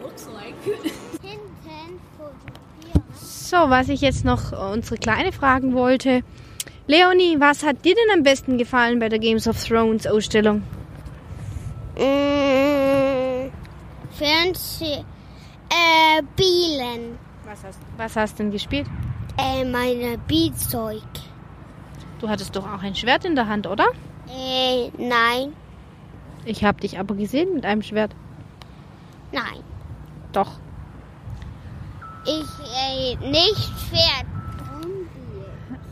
So, 3.14 3.56
was 3.56 3.88
ich 3.88 4.00
jetzt 4.00 4.24
noch 4.24 4.52
unsere 4.72 4.96
Kleine 4.96 5.32
fragen 5.32 5.74
wollte, 5.74 6.22
Leonie, 6.86 7.36
was 7.38 7.64
hat 7.64 7.84
dir 7.84 7.94
denn 7.94 8.18
am 8.18 8.22
besten 8.22 8.58
gefallen 8.58 8.98
bei 9.00 9.08
der 9.08 9.18
Games 9.18 9.48
of 9.48 9.62
Thrones 9.64 10.06
Ausstellung? 10.06 10.62
Mmh, 11.96 13.50
Fernseh, 14.12 15.04
äh, 15.70 16.22
Bielen. 16.36 17.18
Was 17.46 17.64
hast, 17.64 17.78
was 17.96 18.16
hast 18.16 18.38
denn 18.38 18.50
gespielt? 18.50 18.86
Äh, 19.38 19.64
meine 19.64 20.18
Beatzeug. 20.18 21.02
Du 22.18 22.28
hattest 22.28 22.54
doch 22.54 22.66
auch 22.66 22.82
ein 22.82 22.94
Schwert 22.94 23.24
in 23.24 23.34
der 23.34 23.48
Hand, 23.48 23.66
oder? 23.66 23.86
Äh, 24.28 24.90
nein. 24.98 25.54
Ich 26.44 26.64
habe 26.64 26.80
dich 26.80 26.98
aber 26.98 27.14
gesehen 27.14 27.54
mit 27.54 27.64
einem 27.64 27.82
Schwert. 27.82 28.14
Nein. 29.32 29.62
Doch. 30.32 30.58
Ich, 32.24 32.46
äh, 32.76 33.16
nicht 33.30 33.72
Pferd. 33.88 34.26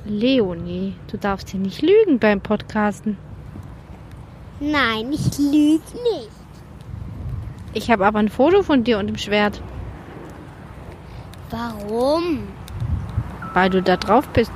Leonie, 0.04 0.94
du 1.10 1.18
darfst 1.18 1.50
hier 1.50 1.60
nicht 1.60 1.82
lügen 1.82 2.18
beim 2.18 2.40
Podcasten. 2.40 3.18
Nein, 4.60 5.12
ich 5.12 5.38
lüge 5.38 5.82
nicht. 6.02 6.30
Ich 7.74 7.90
habe 7.90 8.06
aber 8.06 8.18
ein 8.18 8.28
Foto 8.28 8.62
von 8.62 8.84
dir 8.84 8.98
und 8.98 9.06
dem 9.06 9.18
Schwert. 9.18 9.60
Warum? 11.50 12.46
Weil 13.54 13.70
du 13.70 13.82
da 13.82 13.96
drauf 13.96 14.28
bist. 14.28 14.52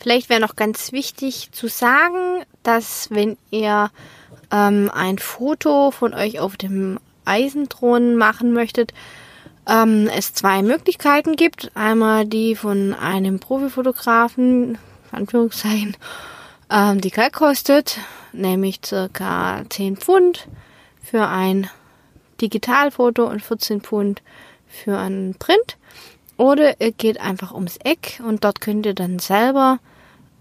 Vielleicht 0.00 0.28
wäre 0.28 0.40
noch 0.40 0.56
ganz 0.56 0.90
wichtig 0.90 1.52
zu 1.52 1.68
sagen, 1.68 2.44
dass 2.64 3.08
wenn 3.10 3.36
ihr 3.50 3.90
ähm, 4.50 4.90
ein 4.92 5.18
Foto 5.18 5.92
von 5.92 6.12
euch 6.12 6.40
auf 6.40 6.56
dem 6.56 6.98
Eisenthron 7.24 8.16
machen 8.16 8.52
möchtet, 8.52 8.92
ähm, 9.68 10.08
es 10.12 10.34
zwei 10.34 10.62
Möglichkeiten 10.62 11.36
gibt. 11.36 11.70
Einmal 11.74 12.26
die 12.26 12.56
von 12.56 12.94
einem 12.94 13.38
Profifotografen, 13.38 14.78
Anführungszeichen, 15.12 15.96
ähm, 16.68 17.00
die 17.00 17.10
Geld 17.10 17.32
kostet, 17.32 17.98
nämlich 18.32 18.80
circa 18.84 19.62
10 19.68 19.98
Pfund 19.98 20.48
für 21.00 21.28
ein 21.28 21.70
Digitalfoto 22.40 23.24
und 23.24 23.40
14 23.40 23.82
Pfund 23.82 24.20
für 24.72 24.98
einen 24.98 25.34
Print. 25.34 25.76
Oder 26.36 26.80
ihr 26.80 26.92
geht 26.92 27.20
einfach 27.20 27.52
ums 27.52 27.76
Eck 27.76 28.20
und 28.26 28.44
dort 28.44 28.60
könnt 28.60 28.86
ihr 28.86 28.94
dann 28.94 29.18
selber 29.18 29.78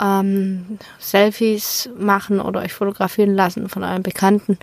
ähm, 0.01 0.79
Selfies 0.99 1.89
machen 1.97 2.39
oder 2.39 2.61
euch 2.61 2.73
fotografieren 2.73 3.35
lassen 3.35 3.69
von 3.69 3.83
euren 3.83 4.03
Bekannten. 4.03 4.57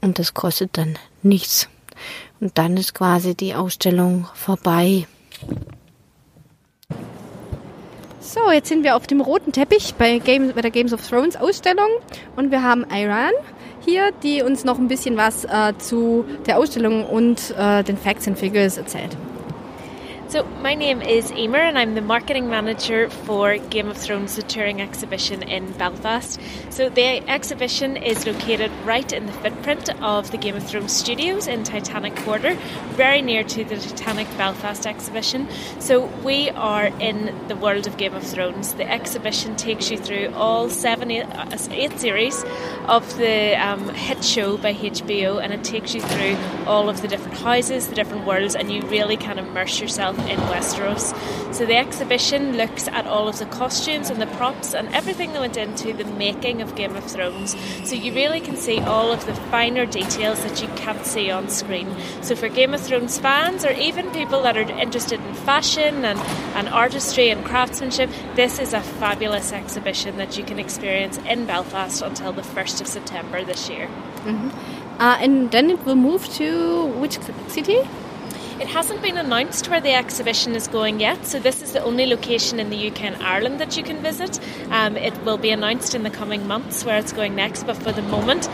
Und 0.00 0.18
das 0.18 0.34
kostet 0.34 0.76
dann 0.76 0.98
nichts. 1.22 1.68
Und 2.40 2.58
dann 2.58 2.76
ist 2.76 2.94
quasi 2.94 3.34
die 3.34 3.54
Ausstellung 3.54 4.26
vorbei. 4.34 5.06
So, 8.20 8.50
jetzt 8.50 8.68
sind 8.68 8.82
wir 8.82 8.96
auf 8.96 9.06
dem 9.06 9.20
roten 9.20 9.52
Teppich 9.52 9.94
bei, 9.94 10.18
Game, 10.18 10.52
bei 10.52 10.60
der 10.60 10.72
Games 10.72 10.92
of 10.92 11.06
Thrones 11.08 11.36
Ausstellung 11.36 11.88
und 12.34 12.50
wir 12.50 12.62
haben 12.62 12.84
Iran 12.90 13.30
hier, 13.86 14.10
die 14.22 14.42
uns 14.42 14.64
noch 14.64 14.78
ein 14.78 14.88
bisschen 14.88 15.16
was 15.16 15.44
äh, 15.44 15.72
zu 15.78 16.24
der 16.46 16.58
Ausstellung 16.58 17.06
und 17.06 17.54
äh, 17.58 17.82
den 17.82 17.96
Facts 17.96 18.28
and 18.28 18.38
Figures 18.38 18.76
erzählt. 18.76 19.16
So, 20.28 20.42
my 20.60 20.74
name 20.74 21.02
is 21.02 21.30
Emer, 21.30 21.60
and 21.60 21.78
I'm 21.78 21.94
the 21.94 22.00
marketing 22.00 22.50
manager 22.50 23.08
for 23.08 23.58
Game 23.58 23.88
of 23.88 23.96
Thrones 23.96 24.34
The 24.34 24.42
Touring 24.42 24.80
Exhibition 24.80 25.44
in 25.44 25.70
Belfast. 25.74 26.40
So, 26.68 26.88
the 26.88 27.22
exhibition 27.30 27.96
is 27.96 28.26
located 28.26 28.72
right 28.84 29.12
in 29.12 29.26
the 29.26 29.32
footprint 29.32 29.88
of 30.02 30.32
the 30.32 30.36
Game 30.36 30.56
of 30.56 30.66
Thrones 30.66 30.92
studios 30.92 31.46
in 31.46 31.62
Titanic 31.62 32.16
Quarter, 32.16 32.54
very 32.96 33.22
near 33.22 33.44
to 33.44 33.64
the 33.64 33.76
Titanic 33.76 34.26
Belfast 34.36 34.84
exhibition. 34.84 35.46
So, 35.78 36.06
we 36.24 36.50
are 36.50 36.86
in 36.86 37.46
the 37.46 37.54
world 37.54 37.86
of 37.86 37.96
Game 37.96 38.14
of 38.14 38.24
Thrones. 38.24 38.74
The 38.74 38.90
exhibition 38.90 39.54
takes 39.54 39.92
you 39.92 39.96
through 39.96 40.32
all 40.34 40.68
seven, 40.68 41.12
eight, 41.12 41.22
uh, 41.22 41.56
eight 41.70 42.00
series 42.00 42.44
of 42.86 43.16
the 43.16 43.54
um, 43.64 43.90
hit 43.90 44.24
show 44.24 44.56
by 44.56 44.74
HBO, 44.74 45.40
and 45.40 45.52
it 45.52 45.62
takes 45.62 45.94
you 45.94 46.00
through 46.00 46.36
all 46.66 46.88
of 46.88 47.00
the 47.00 47.06
different 47.06 47.38
houses, 47.38 47.86
the 47.86 47.94
different 47.94 48.26
worlds, 48.26 48.56
and 48.56 48.72
you 48.72 48.82
really 48.88 49.16
can 49.16 49.38
immerse 49.38 49.80
yourself 49.80 50.15
in 50.20 50.38
Westeros. 50.50 51.14
So 51.54 51.64
the 51.64 51.76
exhibition 51.76 52.56
looks 52.56 52.88
at 52.88 53.06
all 53.06 53.28
of 53.28 53.38
the 53.38 53.46
costumes 53.46 54.10
and 54.10 54.20
the 54.20 54.26
props 54.26 54.74
and 54.74 54.88
everything 54.94 55.32
that 55.32 55.40
went 55.40 55.56
into 55.56 55.92
the 55.92 56.04
making 56.04 56.60
of 56.62 56.74
Game 56.74 56.96
of 56.96 57.04
Thrones. 57.04 57.56
So 57.84 57.94
you 57.94 58.12
really 58.12 58.40
can 58.40 58.56
see 58.56 58.80
all 58.80 59.12
of 59.12 59.24
the 59.26 59.34
finer 59.34 59.86
details 59.86 60.42
that 60.42 60.62
you 60.62 60.68
can't 60.76 61.04
see 61.04 61.30
on 61.30 61.48
screen. 61.48 61.94
So 62.22 62.36
for 62.36 62.48
Game 62.48 62.74
of 62.74 62.80
Thrones 62.80 63.18
fans 63.18 63.64
or 63.64 63.72
even 63.72 64.10
people 64.10 64.42
that 64.42 64.56
are 64.56 64.62
interested 64.78 65.20
in 65.20 65.34
fashion 65.34 66.04
and, 66.04 66.18
and 66.54 66.68
artistry 66.68 67.30
and 67.30 67.44
craftsmanship, 67.44 68.10
this 68.34 68.58
is 68.58 68.72
a 68.72 68.80
fabulous 68.80 69.52
exhibition 69.52 70.16
that 70.18 70.36
you 70.36 70.44
can 70.44 70.58
experience 70.58 71.18
in 71.18 71.46
Belfast 71.46 72.02
until 72.02 72.32
the 72.32 72.42
1st 72.42 72.80
of 72.80 72.86
September 72.86 73.44
this 73.44 73.68
year. 73.68 73.86
Mm-hmm. 74.24 74.76
Uh, 75.00 75.18
and 75.20 75.50
then 75.50 75.70
it 75.70 75.84
will 75.84 75.96
move 75.96 76.26
to 76.34 76.86
which 76.98 77.18
city? 77.48 77.80
It 78.58 78.68
hasn't 78.68 79.02
been 79.02 79.18
announced 79.18 79.68
where 79.68 79.82
the 79.82 79.92
exhibition 79.92 80.54
is 80.54 80.66
going 80.66 80.98
yet, 80.98 81.26
so 81.26 81.38
this 81.38 81.60
is 81.60 81.72
the 81.72 81.84
only 81.84 82.06
location 82.06 82.58
in 82.58 82.70
the 82.70 82.88
UK 82.88 83.02
and 83.02 83.16
Ireland 83.16 83.60
that 83.60 83.76
you 83.76 83.82
can 83.82 84.00
visit. 84.00 84.40
Um, 84.70 84.96
it 84.96 85.14
will 85.24 85.36
be 85.36 85.50
announced 85.50 85.94
in 85.94 86.04
the 86.04 86.10
coming 86.10 86.48
months 86.48 86.82
where 86.82 86.96
it's 86.96 87.12
going 87.12 87.34
next, 87.34 87.64
but 87.64 87.76
for 87.76 87.92
the 87.92 88.00
moment, 88.00 88.48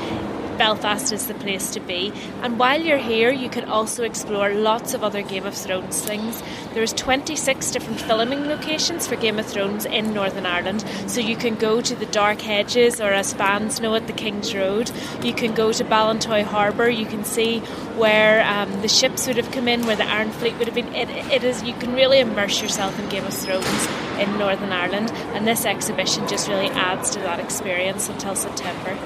Belfast 0.59 1.13
is 1.13 1.27
the 1.27 1.35
place 1.35 1.71
to 1.71 1.81
be. 1.81 2.13
And 2.43 2.59
while 2.59 2.81
you're 2.81 2.99
here, 2.99 3.33
you 3.33 3.49
can 3.49 3.65
also 3.65 4.05
explore 4.05 4.55
lots 4.55 4.95
of 4.95 5.03
other 5.03 5.23
Game 5.23 5.47
of 5.47 5.55
Thrones 5.55 6.01
things. 6.03 6.43
There's 6.75 6.93
26 6.93 7.71
different 7.71 8.01
filming 8.01 8.47
locations 8.47 9.07
for 9.07 9.17
Game 9.17 9.39
of 9.39 9.47
Thrones 9.47 9.85
in 9.85 10.15
Northern 10.15 10.47
Ireland. 10.47 10.85
So 11.07 11.21
you 11.21 11.37
can 11.37 11.57
go 11.57 11.81
to 11.81 11.95
the 11.95 12.07
Dark 12.07 12.41
Hedges, 12.41 13.01
or 13.01 13.13
as 13.13 13.33
fans 13.33 13.81
know 13.81 13.95
it, 13.95 14.07
the 14.07 14.13
King's 14.13 14.55
Road. 14.55 14.91
You 15.23 15.33
can 15.33 15.55
go 15.55 15.73
to 15.73 15.85
Ballantoy 15.85 16.45
Harbour. 16.45 16.89
You 16.89 17.07
can 17.07 17.25
see 17.25 17.61
where 17.97 18.43
um, 18.47 18.83
the 18.83 18.89
ships 18.89 19.27
would 19.27 19.37
have 19.37 19.51
come 19.53 19.69
in, 19.69 19.87
where 19.87 19.97
the 19.97 20.07
Iron 20.07 20.31
Fleet 20.31 20.57
would 20.59 20.67
have 20.67 20.75
been. 20.75 20.95
It, 20.95 21.09
it 21.11 21.45
is. 21.45 21.63
You 21.63 21.75
can 21.75 21.95
really 21.95 22.21
immerse 22.21 22.61
yourself 22.63 22.99
in 22.99 23.09
Game 23.09 23.25
of 23.25 23.35
Thrones 23.35 23.87
in 24.19 24.39
Northern 24.39 24.73
Ireland, 24.73 25.11
and 25.35 25.47
this 25.47 25.65
exhibition 25.65 26.27
just 26.29 26.49
really 26.49 26.71
adds 26.71 27.11
to 27.11 27.19
that 27.21 27.41
experience 27.41 28.09
until 28.09 28.35
September. 28.35 28.97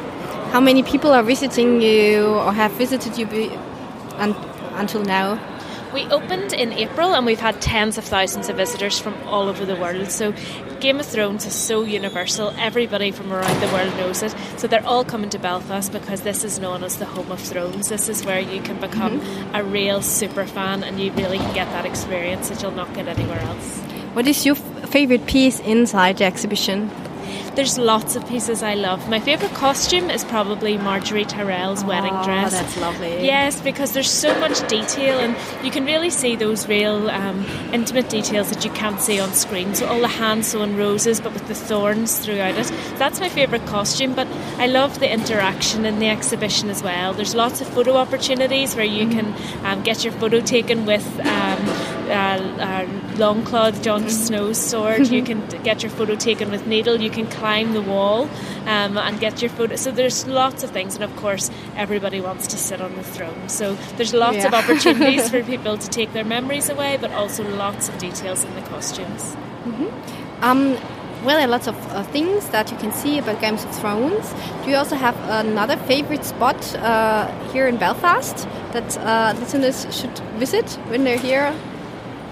How 0.56 0.60
many 0.62 0.82
people 0.82 1.12
are 1.12 1.22
visiting 1.22 1.82
you 1.82 2.28
or 2.28 2.50
have 2.50 2.72
visited 2.72 3.18
you 3.18 3.26
be, 3.26 3.50
un, 4.16 4.34
until 4.76 5.02
now? 5.02 5.38
We 5.92 6.04
opened 6.04 6.54
in 6.54 6.72
April 6.72 7.14
and 7.14 7.26
we've 7.26 7.38
had 7.38 7.60
tens 7.60 7.98
of 7.98 8.04
thousands 8.04 8.48
of 8.48 8.56
visitors 8.56 8.98
from 8.98 9.12
all 9.24 9.50
over 9.50 9.66
the 9.66 9.76
world. 9.76 10.10
So 10.10 10.32
Game 10.80 10.98
of 10.98 11.04
Thrones 11.04 11.44
is 11.44 11.54
so 11.54 11.82
universal. 11.82 12.54
Everybody 12.56 13.10
from 13.10 13.34
around 13.34 13.60
the 13.60 13.66
world 13.66 13.94
knows 13.98 14.22
it. 14.22 14.34
So 14.56 14.66
they're 14.66 14.86
all 14.86 15.04
coming 15.04 15.28
to 15.28 15.38
Belfast 15.38 15.92
because 15.92 16.22
this 16.22 16.42
is 16.42 16.58
known 16.58 16.82
as 16.84 16.96
the 16.96 17.04
home 17.04 17.30
of 17.30 17.40
Thrones. 17.40 17.90
This 17.90 18.08
is 18.08 18.24
where 18.24 18.40
you 18.40 18.62
can 18.62 18.80
become 18.80 19.20
mm-hmm. 19.20 19.56
a 19.56 19.62
real 19.62 20.00
super 20.00 20.46
fan 20.46 20.82
and 20.82 20.98
you 20.98 21.12
really 21.12 21.36
can 21.36 21.52
get 21.52 21.68
that 21.72 21.84
experience 21.84 22.48
that 22.48 22.62
you'll 22.62 22.70
not 22.70 22.94
get 22.94 23.08
anywhere 23.08 23.40
else. 23.40 23.78
What 24.14 24.26
is 24.26 24.46
your 24.46 24.54
favorite 24.54 25.26
piece 25.26 25.60
inside 25.60 26.16
the 26.16 26.24
exhibition? 26.24 26.90
There's 27.56 27.78
lots 27.78 28.16
of 28.16 28.28
pieces 28.28 28.62
I 28.62 28.74
love. 28.74 29.08
My 29.08 29.18
favourite 29.18 29.54
costume 29.54 30.10
is 30.10 30.24
probably 30.24 30.76
Marjorie 30.76 31.24
Tyrell's 31.24 31.82
oh, 31.82 31.86
wedding 31.86 32.12
dress. 32.22 32.52
that's 32.52 32.76
lovely. 32.76 33.24
Yes, 33.24 33.62
because 33.62 33.94
there's 33.94 34.10
so 34.10 34.38
much 34.40 34.60
detail 34.68 35.18
and 35.18 35.34
you 35.64 35.70
can 35.70 35.86
really 35.86 36.10
see 36.10 36.36
those 36.36 36.68
real 36.68 37.08
um, 37.08 37.46
intimate 37.72 38.10
details 38.10 38.50
that 38.50 38.62
you 38.62 38.70
can't 38.72 39.00
see 39.00 39.18
on 39.18 39.32
screen. 39.32 39.74
So 39.74 39.86
all 39.86 40.02
the 40.02 40.06
hand 40.06 40.44
sewn 40.44 40.76
roses, 40.76 41.18
but 41.18 41.32
with 41.32 41.48
the 41.48 41.54
thorns 41.54 42.18
throughout 42.18 42.56
it. 42.56 42.70
That's 42.98 43.20
my 43.20 43.30
favourite 43.30 43.64
costume. 43.64 44.14
But 44.14 44.28
I 44.58 44.66
love 44.66 45.00
the 45.00 45.10
interaction 45.10 45.86
in 45.86 45.98
the 45.98 46.08
exhibition 46.08 46.68
as 46.68 46.82
well. 46.82 47.14
There's 47.14 47.34
lots 47.34 47.62
of 47.62 47.68
photo 47.68 47.96
opportunities 47.96 48.76
where 48.76 48.84
you 48.84 49.08
can 49.08 49.34
um, 49.64 49.82
get 49.82 50.04
your 50.04 50.12
photo 50.12 50.40
taken 50.40 50.84
with 50.84 51.06
um, 51.20 51.95
uh, 52.06 52.10
uh, 52.10 52.86
Longclaw, 53.16 53.72
mm-hmm. 53.72 54.08
Snow's 54.08 54.58
sword. 54.58 55.08
you 55.08 55.22
can 55.22 55.46
get 55.64 55.82
your 55.82 55.90
photo 55.90 56.14
taken 56.14 56.50
with 56.50 56.66
Needle. 56.66 57.00
You 57.00 57.10
can 57.10 57.26
climb 57.26 57.72
the 57.72 57.82
wall 57.82 58.28
um, 58.66 58.96
and 58.98 59.18
get 59.20 59.42
your 59.42 59.50
photo. 59.50 59.76
So 59.76 59.90
there's 59.90 60.26
lots 60.26 60.62
of 60.62 60.70
things, 60.70 60.94
and 60.94 61.04
of 61.04 61.14
course, 61.16 61.50
everybody 61.76 62.20
wants 62.20 62.46
to 62.48 62.56
sit 62.56 62.80
on 62.80 62.94
the 62.96 63.02
throne. 63.02 63.48
So 63.48 63.74
there's 63.96 64.14
lots 64.14 64.38
yeah. 64.38 64.48
of 64.48 64.54
opportunities 64.54 65.28
for 65.30 65.42
people 65.54 65.78
to 65.78 65.88
take 65.88 66.12
their 66.12 66.24
memories 66.24 66.68
away, 66.68 66.98
but 67.00 67.12
also 67.12 67.48
lots 67.56 67.88
of 67.88 67.98
details 67.98 68.44
in 68.44 68.54
the 68.54 68.62
costumes. 68.62 69.34
Mm-hmm. 69.64 70.44
Um, 70.44 70.76
well, 71.24 71.38
there 71.38 71.48
are 71.48 71.50
lots 71.50 71.66
of 71.66 71.74
uh, 71.92 72.04
things 72.04 72.48
that 72.50 72.70
you 72.70 72.76
can 72.76 72.92
see 72.92 73.18
about 73.18 73.40
Games 73.40 73.64
of 73.64 73.74
Thrones. 73.74 74.32
Do 74.62 74.70
you 74.70 74.76
also 74.76 74.94
have 74.94 75.16
another 75.28 75.76
favorite 75.76 76.24
spot 76.24 76.76
uh, 76.76 77.26
here 77.52 77.66
in 77.66 77.78
Belfast 77.78 78.46
that 78.72 78.96
uh, 78.98 79.34
listeners 79.40 79.86
should 79.90 80.16
visit 80.38 80.70
when 80.88 81.04
they're 81.04 81.18
here? 81.18 81.52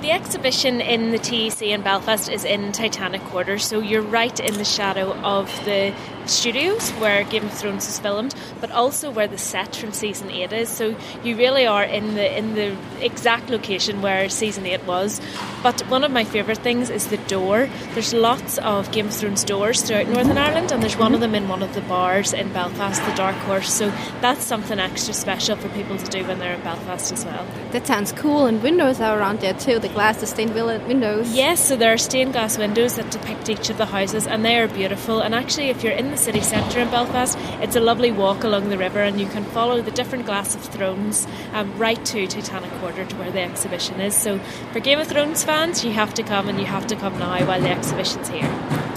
The 0.04 0.10
exhibition 0.10 0.82
in 0.82 1.12
the 1.12 1.18
TEC 1.18 1.62
in 1.62 1.80
Belfast 1.80 2.28
is 2.28 2.44
in 2.44 2.72
Titanic 2.72 3.22
Quarter, 3.22 3.58
so 3.58 3.80
you're 3.80 4.02
right 4.02 4.38
in 4.38 4.58
the 4.58 4.64
shadow 4.64 5.14
of 5.20 5.46
the 5.64 5.94
studios 6.26 6.90
where 6.92 7.24
Game 7.24 7.44
of 7.44 7.52
Thrones 7.52 7.86
was 7.86 7.98
filmed, 7.98 8.34
but 8.60 8.70
also 8.70 9.10
where 9.10 9.28
the 9.28 9.38
set 9.38 9.76
from 9.76 9.92
season 9.92 10.30
eight 10.30 10.52
is. 10.52 10.68
So 10.68 10.96
you 11.22 11.36
really 11.36 11.66
are 11.66 11.84
in 11.84 12.14
the 12.14 12.38
in 12.38 12.54
the 12.54 12.76
exact 13.00 13.50
location 13.50 14.02
where 14.02 14.28
season 14.28 14.66
eight 14.66 14.84
was. 14.84 15.20
But 15.62 15.80
one 15.88 16.04
of 16.04 16.10
my 16.10 16.24
favourite 16.24 16.58
things 16.58 16.90
is 16.90 17.08
the 17.08 17.16
door. 17.16 17.68
There's 17.94 18.12
lots 18.12 18.58
of 18.58 18.90
Game 18.92 19.06
of 19.06 19.14
Thrones 19.14 19.44
doors 19.44 19.82
throughout 19.82 20.08
Northern 20.08 20.38
Ireland, 20.38 20.72
and 20.72 20.82
there's 20.82 20.96
one 20.96 21.14
of 21.14 21.20
them 21.20 21.34
in 21.34 21.48
one 21.48 21.62
of 21.62 21.74
the 21.74 21.80
bars 21.82 22.32
in 22.32 22.52
Belfast, 22.52 23.04
the 23.04 23.14
Dark 23.14 23.36
Horse. 23.36 23.72
So 23.72 23.90
that's 24.20 24.44
something 24.44 24.78
extra 24.78 25.14
special 25.14 25.56
for 25.56 25.68
people 25.70 25.96
to 25.96 26.06
do 26.10 26.24
when 26.26 26.38
they're 26.38 26.54
in 26.54 26.60
Belfast 26.62 27.12
as 27.12 27.24
well. 27.24 27.46
That 27.72 27.86
sounds 27.86 28.12
cool, 28.12 28.46
and 28.46 28.62
windows 28.62 29.00
are 29.00 29.18
around 29.18 29.40
there 29.40 29.54
too. 29.54 29.78
The 29.78 29.88
glass, 29.88 30.18
the 30.20 30.26
stained 30.26 30.54
windows. 30.54 31.34
Yes, 31.34 31.66
so 31.66 31.76
there 31.76 31.92
are 31.92 31.98
stained 31.98 32.32
glass 32.32 32.58
windows 32.58 32.96
that 32.96 33.10
depict 33.10 33.48
each 33.48 33.70
of 33.70 33.78
the 33.78 33.86
houses, 33.86 34.26
and 34.26 34.44
they 34.44 34.58
are 34.58 34.68
beautiful. 34.68 35.20
And 35.20 35.34
actually, 35.34 35.70
if 35.70 35.82
you're 35.82 35.92
in 35.92 36.10
the 36.14 36.20
city 36.20 36.40
centre 36.40 36.78
in 36.78 36.88
Belfast. 36.90 37.36
It's 37.60 37.74
a 37.74 37.80
lovely 37.80 38.12
walk 38.12 38.44
along 38.44 38.68
the 38.68 38.78
river, 38.78 39.00
and 39.00 39.20
you 39.20 39.26
can 39.26 39.44
follow 39.44 39.82
the 39.82 39.90
different 39.90 40.26
glass 40.26 40.54
of 40.54 40.62
thrones 40.62 41.26
um, 41.52 41.76
right 41.76 42.02
to 42.06 42.26
Titanic 42.28 42.70
Quarter 42.80 43.04
to 43.04 43.16
where 43.16 43.32
the 43.32 43.42
exhibition 43.42 44.00
is. 44.00 44.14
So, 44.14 44.38
for 44.72 44.78
Game 44.78 45.00
of 45.00 45.08
Thrones 45.08 45.42
fans, 45.42 45.84
you 45.84 45.92
have 45.92 46.14
to 46.14 46.22
come 46.22 46.48
and 46.48 46.60
you 46.60 46.66
have 46.66 46.86
to 46.86 46.96
come 46.96 47.18
now 47.18 47.44
while 47.44 47.60
the 47.60 47.70
exhibition's 47.70 48.28
here. 48.28 48.48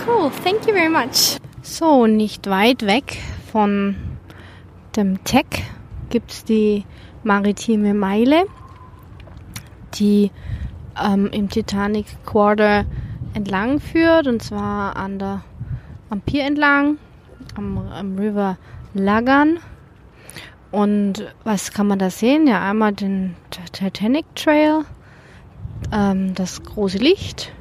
Cool, 0.05 0.29
thank 0.29 0.67
you 0.67 0.73
very 0.73 0.89
much. 0.89 1.39
So, 1.63 2.05
nicht 2.05 2.47
weit 2.47 2.85
weg 2.85 3.17
von 3.51 3.95
dem 4.95 5.23
Tech 5.23 5.47
gibt 6.09 6.31
es 6.31 6.43
die 6.43 6.85
maritime 7.23 7.95
Meile, 7.95 8.45
die 9.95 10.31
ähm, 11.03 11.29
im 11.31 11.49
Titanic 11.49 12.05
Quarter 12.25 12.85
entlang 13.33 13.79
führt 13.79 14.27
und 14.27 14.43
zwar 14.43 14.95
an 14.95 15.17
der 15.17 15.41
am 16.09 16.21
Pier 16.21 16.45
entlang 16.45 16.99
am, 17.57 17.77
am 17.77 18.17
River 18.17 18.57
Lagan. 18.93 19.59
Und 20.71 21.33
was 21.43 21.71
kann 21.71 21.87
man 21.87 21.99
da 21.99 22.09
sehen? 22.09 22.47
Ja, 22.47 22.61
einmal 22.69 22.93
den 22.93 23.35
Titanic 23.71 24.25
Trail, 24.35 24.83
ähm, 25.93 26.35
das 26.35 26.61
große 26.61 26.97
Licht, 26.97 27.53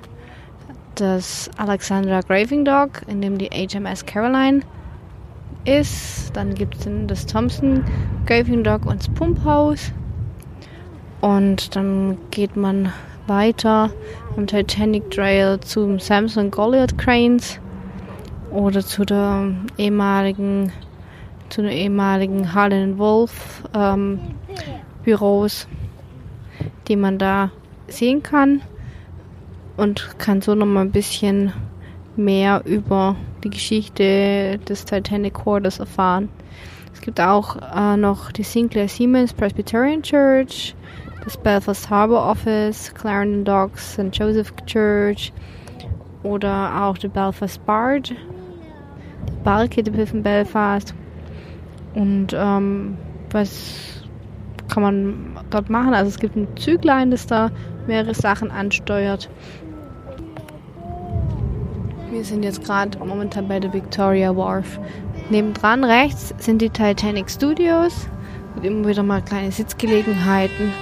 das 0.96 1.50
Alexandra 1.56 2.20
Graving 2.20 2.64
Dock, 2.64 3.02
in 3.06 3.20
dem 3.22 3.38
die 3.38 3.48
HMS 3.48 4.04
Caroline 4.04 4.60
ist. 5.64 6.34
Dann 6.34 6.54
gibt 6.54 6.74
es 6.76 6.88
das 7.06 7.26
Thompson 7.26 7.84
Graving 8.26 8.64
Dock 8.64 8.86
und 8.86 9.00
das 9.00 9.08
Pumphaus. 9.14 9.92
Und 11.20 11.74
dann 11.76 12.18
geht 12.30 12.56
man 12.56 12.92
weiter 13.26 13.90
am 14.36 14.46
Titanic 14.46 15.10
Trail 15.10 15.58
zum 15.60 15.98
Samsung 15.98 16.50
Goliath 16.50 16.96
Cranes 16.98 17.58
oder 18.56 18.80
zu 18.80 19.04
der 19.04 19.52
ehemaligen, 19.76 20.72
zu 21.50 21.60
den 21.60 21.70
ehemaligen 21.70 22.54
Harlan 22.54 22.96
Wolf 22.96 23.62
ähm, 23.74 24.18
Büros, 25.04 25.68
die 26.88 26.96
man 26.96 27.18
da 27.18 27.50
sehen 27.86 28.22
kann 28.22 28.62
und 29.76 30.18
kann 30.18 30.40
so 30.40 30.54
noch 30.54 30.66
mal 30.66 30.80
ein 30.80 30.90
bisschen 30.90 31.52
mehr 32.16 32.62
über 32.64 33.14
die 33.44 33.50
Geschichte 33.50 34.58
des 34.66 34.86
Titanic 34.86 35.34
Quarters 35.34 35.78
erfahren. 35.78 36.30
Es 36.94 37.02
gibt 37.02 37.20
auch 37.20 37.56
äh, 37.56 37.98
noch 37.98 38.32
die 38.32 38.42
Sinclair 38.42 38.88
Siemens 38.88 39.34
Presbyterian 39.34 40.02
Church, 40.02 40.74
das 41.24 41.36
Belfast 41.36 41.90
Harbor 41.90 42.24
Office, 42.24 42.94
Clarendon 42.94 43.44
Docks, 43.44 43.92
St. 43.92 44.08
Joseph 44.12 44.54
Church 44.64 45.30
oder 46.22 46.82
auch 46.82 46.96
die 46.96 47.08
Belfast 47.08 47.64
Bard 47.66 48.14
Barricade 49.46 50.06
von 50.06 50.24
Belfast. 50.24 50.92
Und 51.94 52.34
ähm, 52.34 52.98
was 53.30 54.02
kann 54.68 54.82
man 54.82 55.38
dort 55.50 55.70
machen? 55.70 55.94
Also 55.94 56.08
es 56.08 56.18
gibt 56.18 56.36
ein 56.36 56.48
Züglein, 56.56 57.12
das 57.12 57.26
da 57.26 57.50
mehrere 57.86 58.12
Sachen 58.12 58.50
ansteuert. 58.50 59.30
Wir 62.10 62.24
sind 62.24 62.42
jetzt 62.42 62.64
gerade 62.64 62.98
momentan 62.98 63.46
bei 63.46 63.60
der 63.60 63.72
Victoria 63.72 64.36
Wharf. 64.36 64.80
Nebendran 65.30 65.84
rechts 65.84 66.34
sind 66.38 66.60
die 66.60 66.70
Titanic 66.70 67.30
Studios 67.30 68.08
und 68.56 68.64
immer 68.64 68.88
wieder 68.88 69.04
mal 69.04 69.22
kleine 69.22 69.52
Sitzgelegenheiten. 69.52 70.72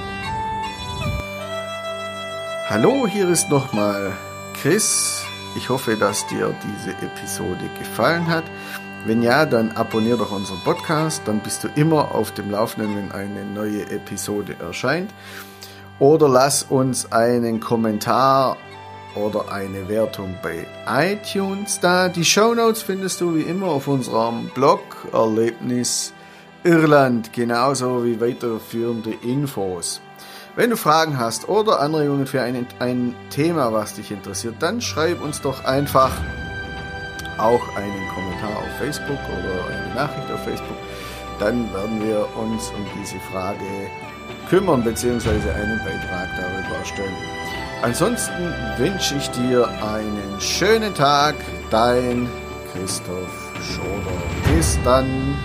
Hallo, 2.70 3.06
hier 3.06 3.28
ist 3.28 3.50
nochmal 3.50 4.12
Chris 4.54 5.23
ich 5.56 5.68
hoffe, 5.68 5.96
dass 5.96 6.26
dir 6.26 6.54
diese 6.64 6.90
Episode 6.90 7.68
gefallen 7.78 8.26
hat. 8.28 8.44
Wenn 9.06 9.22
ja, 9.22 9.44
dann 9.44 9.72
abonniere 9.72 10.18
doch 10.18 10.32
unseren 10.32 10.60
Podcast, 10.64 11.22
dann 11.26 11.40
bist 11.40 11.62
du 11.62 11.68
immer 11.76 12.14
auf 12.14 12.32
dem 12.32 12.50
Laufenden, 12.50 12.96
wenn 12.96 13.12
eine 13.12 13.44
neue 13.44 13.82
Episode 13.90 14.56
erscheint. 14.60 15.12
Oder 15.98 16.28
lass 16.28 16.64
uns 16.64 17.12
einen 17.12 17.60
Kommentar 17.60 18.56
oder 19.14 19.52
eine 19.52 19.88
Wertung 19.88 20.36
bei 20.42 20.66
iTunes 20.86 21.78
da. 21.80 22.08
Die 22.08 22.24
Show 22.24 22.54
Notes 22.54 22.82
findest 22.82 23.20
du 23.20 23.34
wie 23.36 23.42
immer 23.42 23.66
auf 23.66 23.86
unserem 23.86 24.48
Blog 24.54 24.80
Erlebnis 25.12 26.12
Irland, 26.64 27.32
genauso 27.32 28.04
wie 28.04 28.20
weiterführende 28.20 29.12
Infos. 29.22 30.00
Wenn 30.56 30.70
du 30.70 30.76
Fragen 30.76 31.18
hast 31.18 31.48
oder 31.48 31.80
Anregungen 31.80 32.28
für 32.28 32.40
ein, 32.40 32.66
ein 32.78 33.14
Thema, 33.30 33.72
was 33.72 33.94
dich 33.94 34.12
interessiert, 34.12 34.54
dann 34.60 34.80
schreib 34.80 35.20
uns 35.20 35.40
doch 35.40 35.64
einfach 35.64 36.12
auch 37.38 37.76
einen 37.76 38.08
Kommentar 38.14 38.58
auf 38.58 38.78
Facebook 38.78 39.18
oder 39.18 39.74
eine 39.74 39.94
Nachricht 39.96 40.30
auf 40.30 40.44
Facebook. 40.44 40.76
Dann 41.40 41.72
werden 41.74 42.00
wir 42.06 42.28
uns 42.36 42.68
um 42.68 42.86
diese 43.00 43.18
Frage 43.32 43.64
kümmern 44.48 44.84
bzw. 44.84 45.28
einen 45.30 45.78
Beitrag 45.78 46.28
darüber 46.36 46.78
erstellen. 46.78 47.16
Ansonsten 47.82 48.54
wünsche 48.78 49.16
ich 49.16 49.28
dir 49.30 49.66
einen 49.82 50.40
schönen 50.40 50.94
Tag, 50.94 51.34
dein 51.70 52.28
Christoph 52.72 53.52
Schoder. 53.60 54.54
Bis 54.54 54.78
dann. 54.84 55.36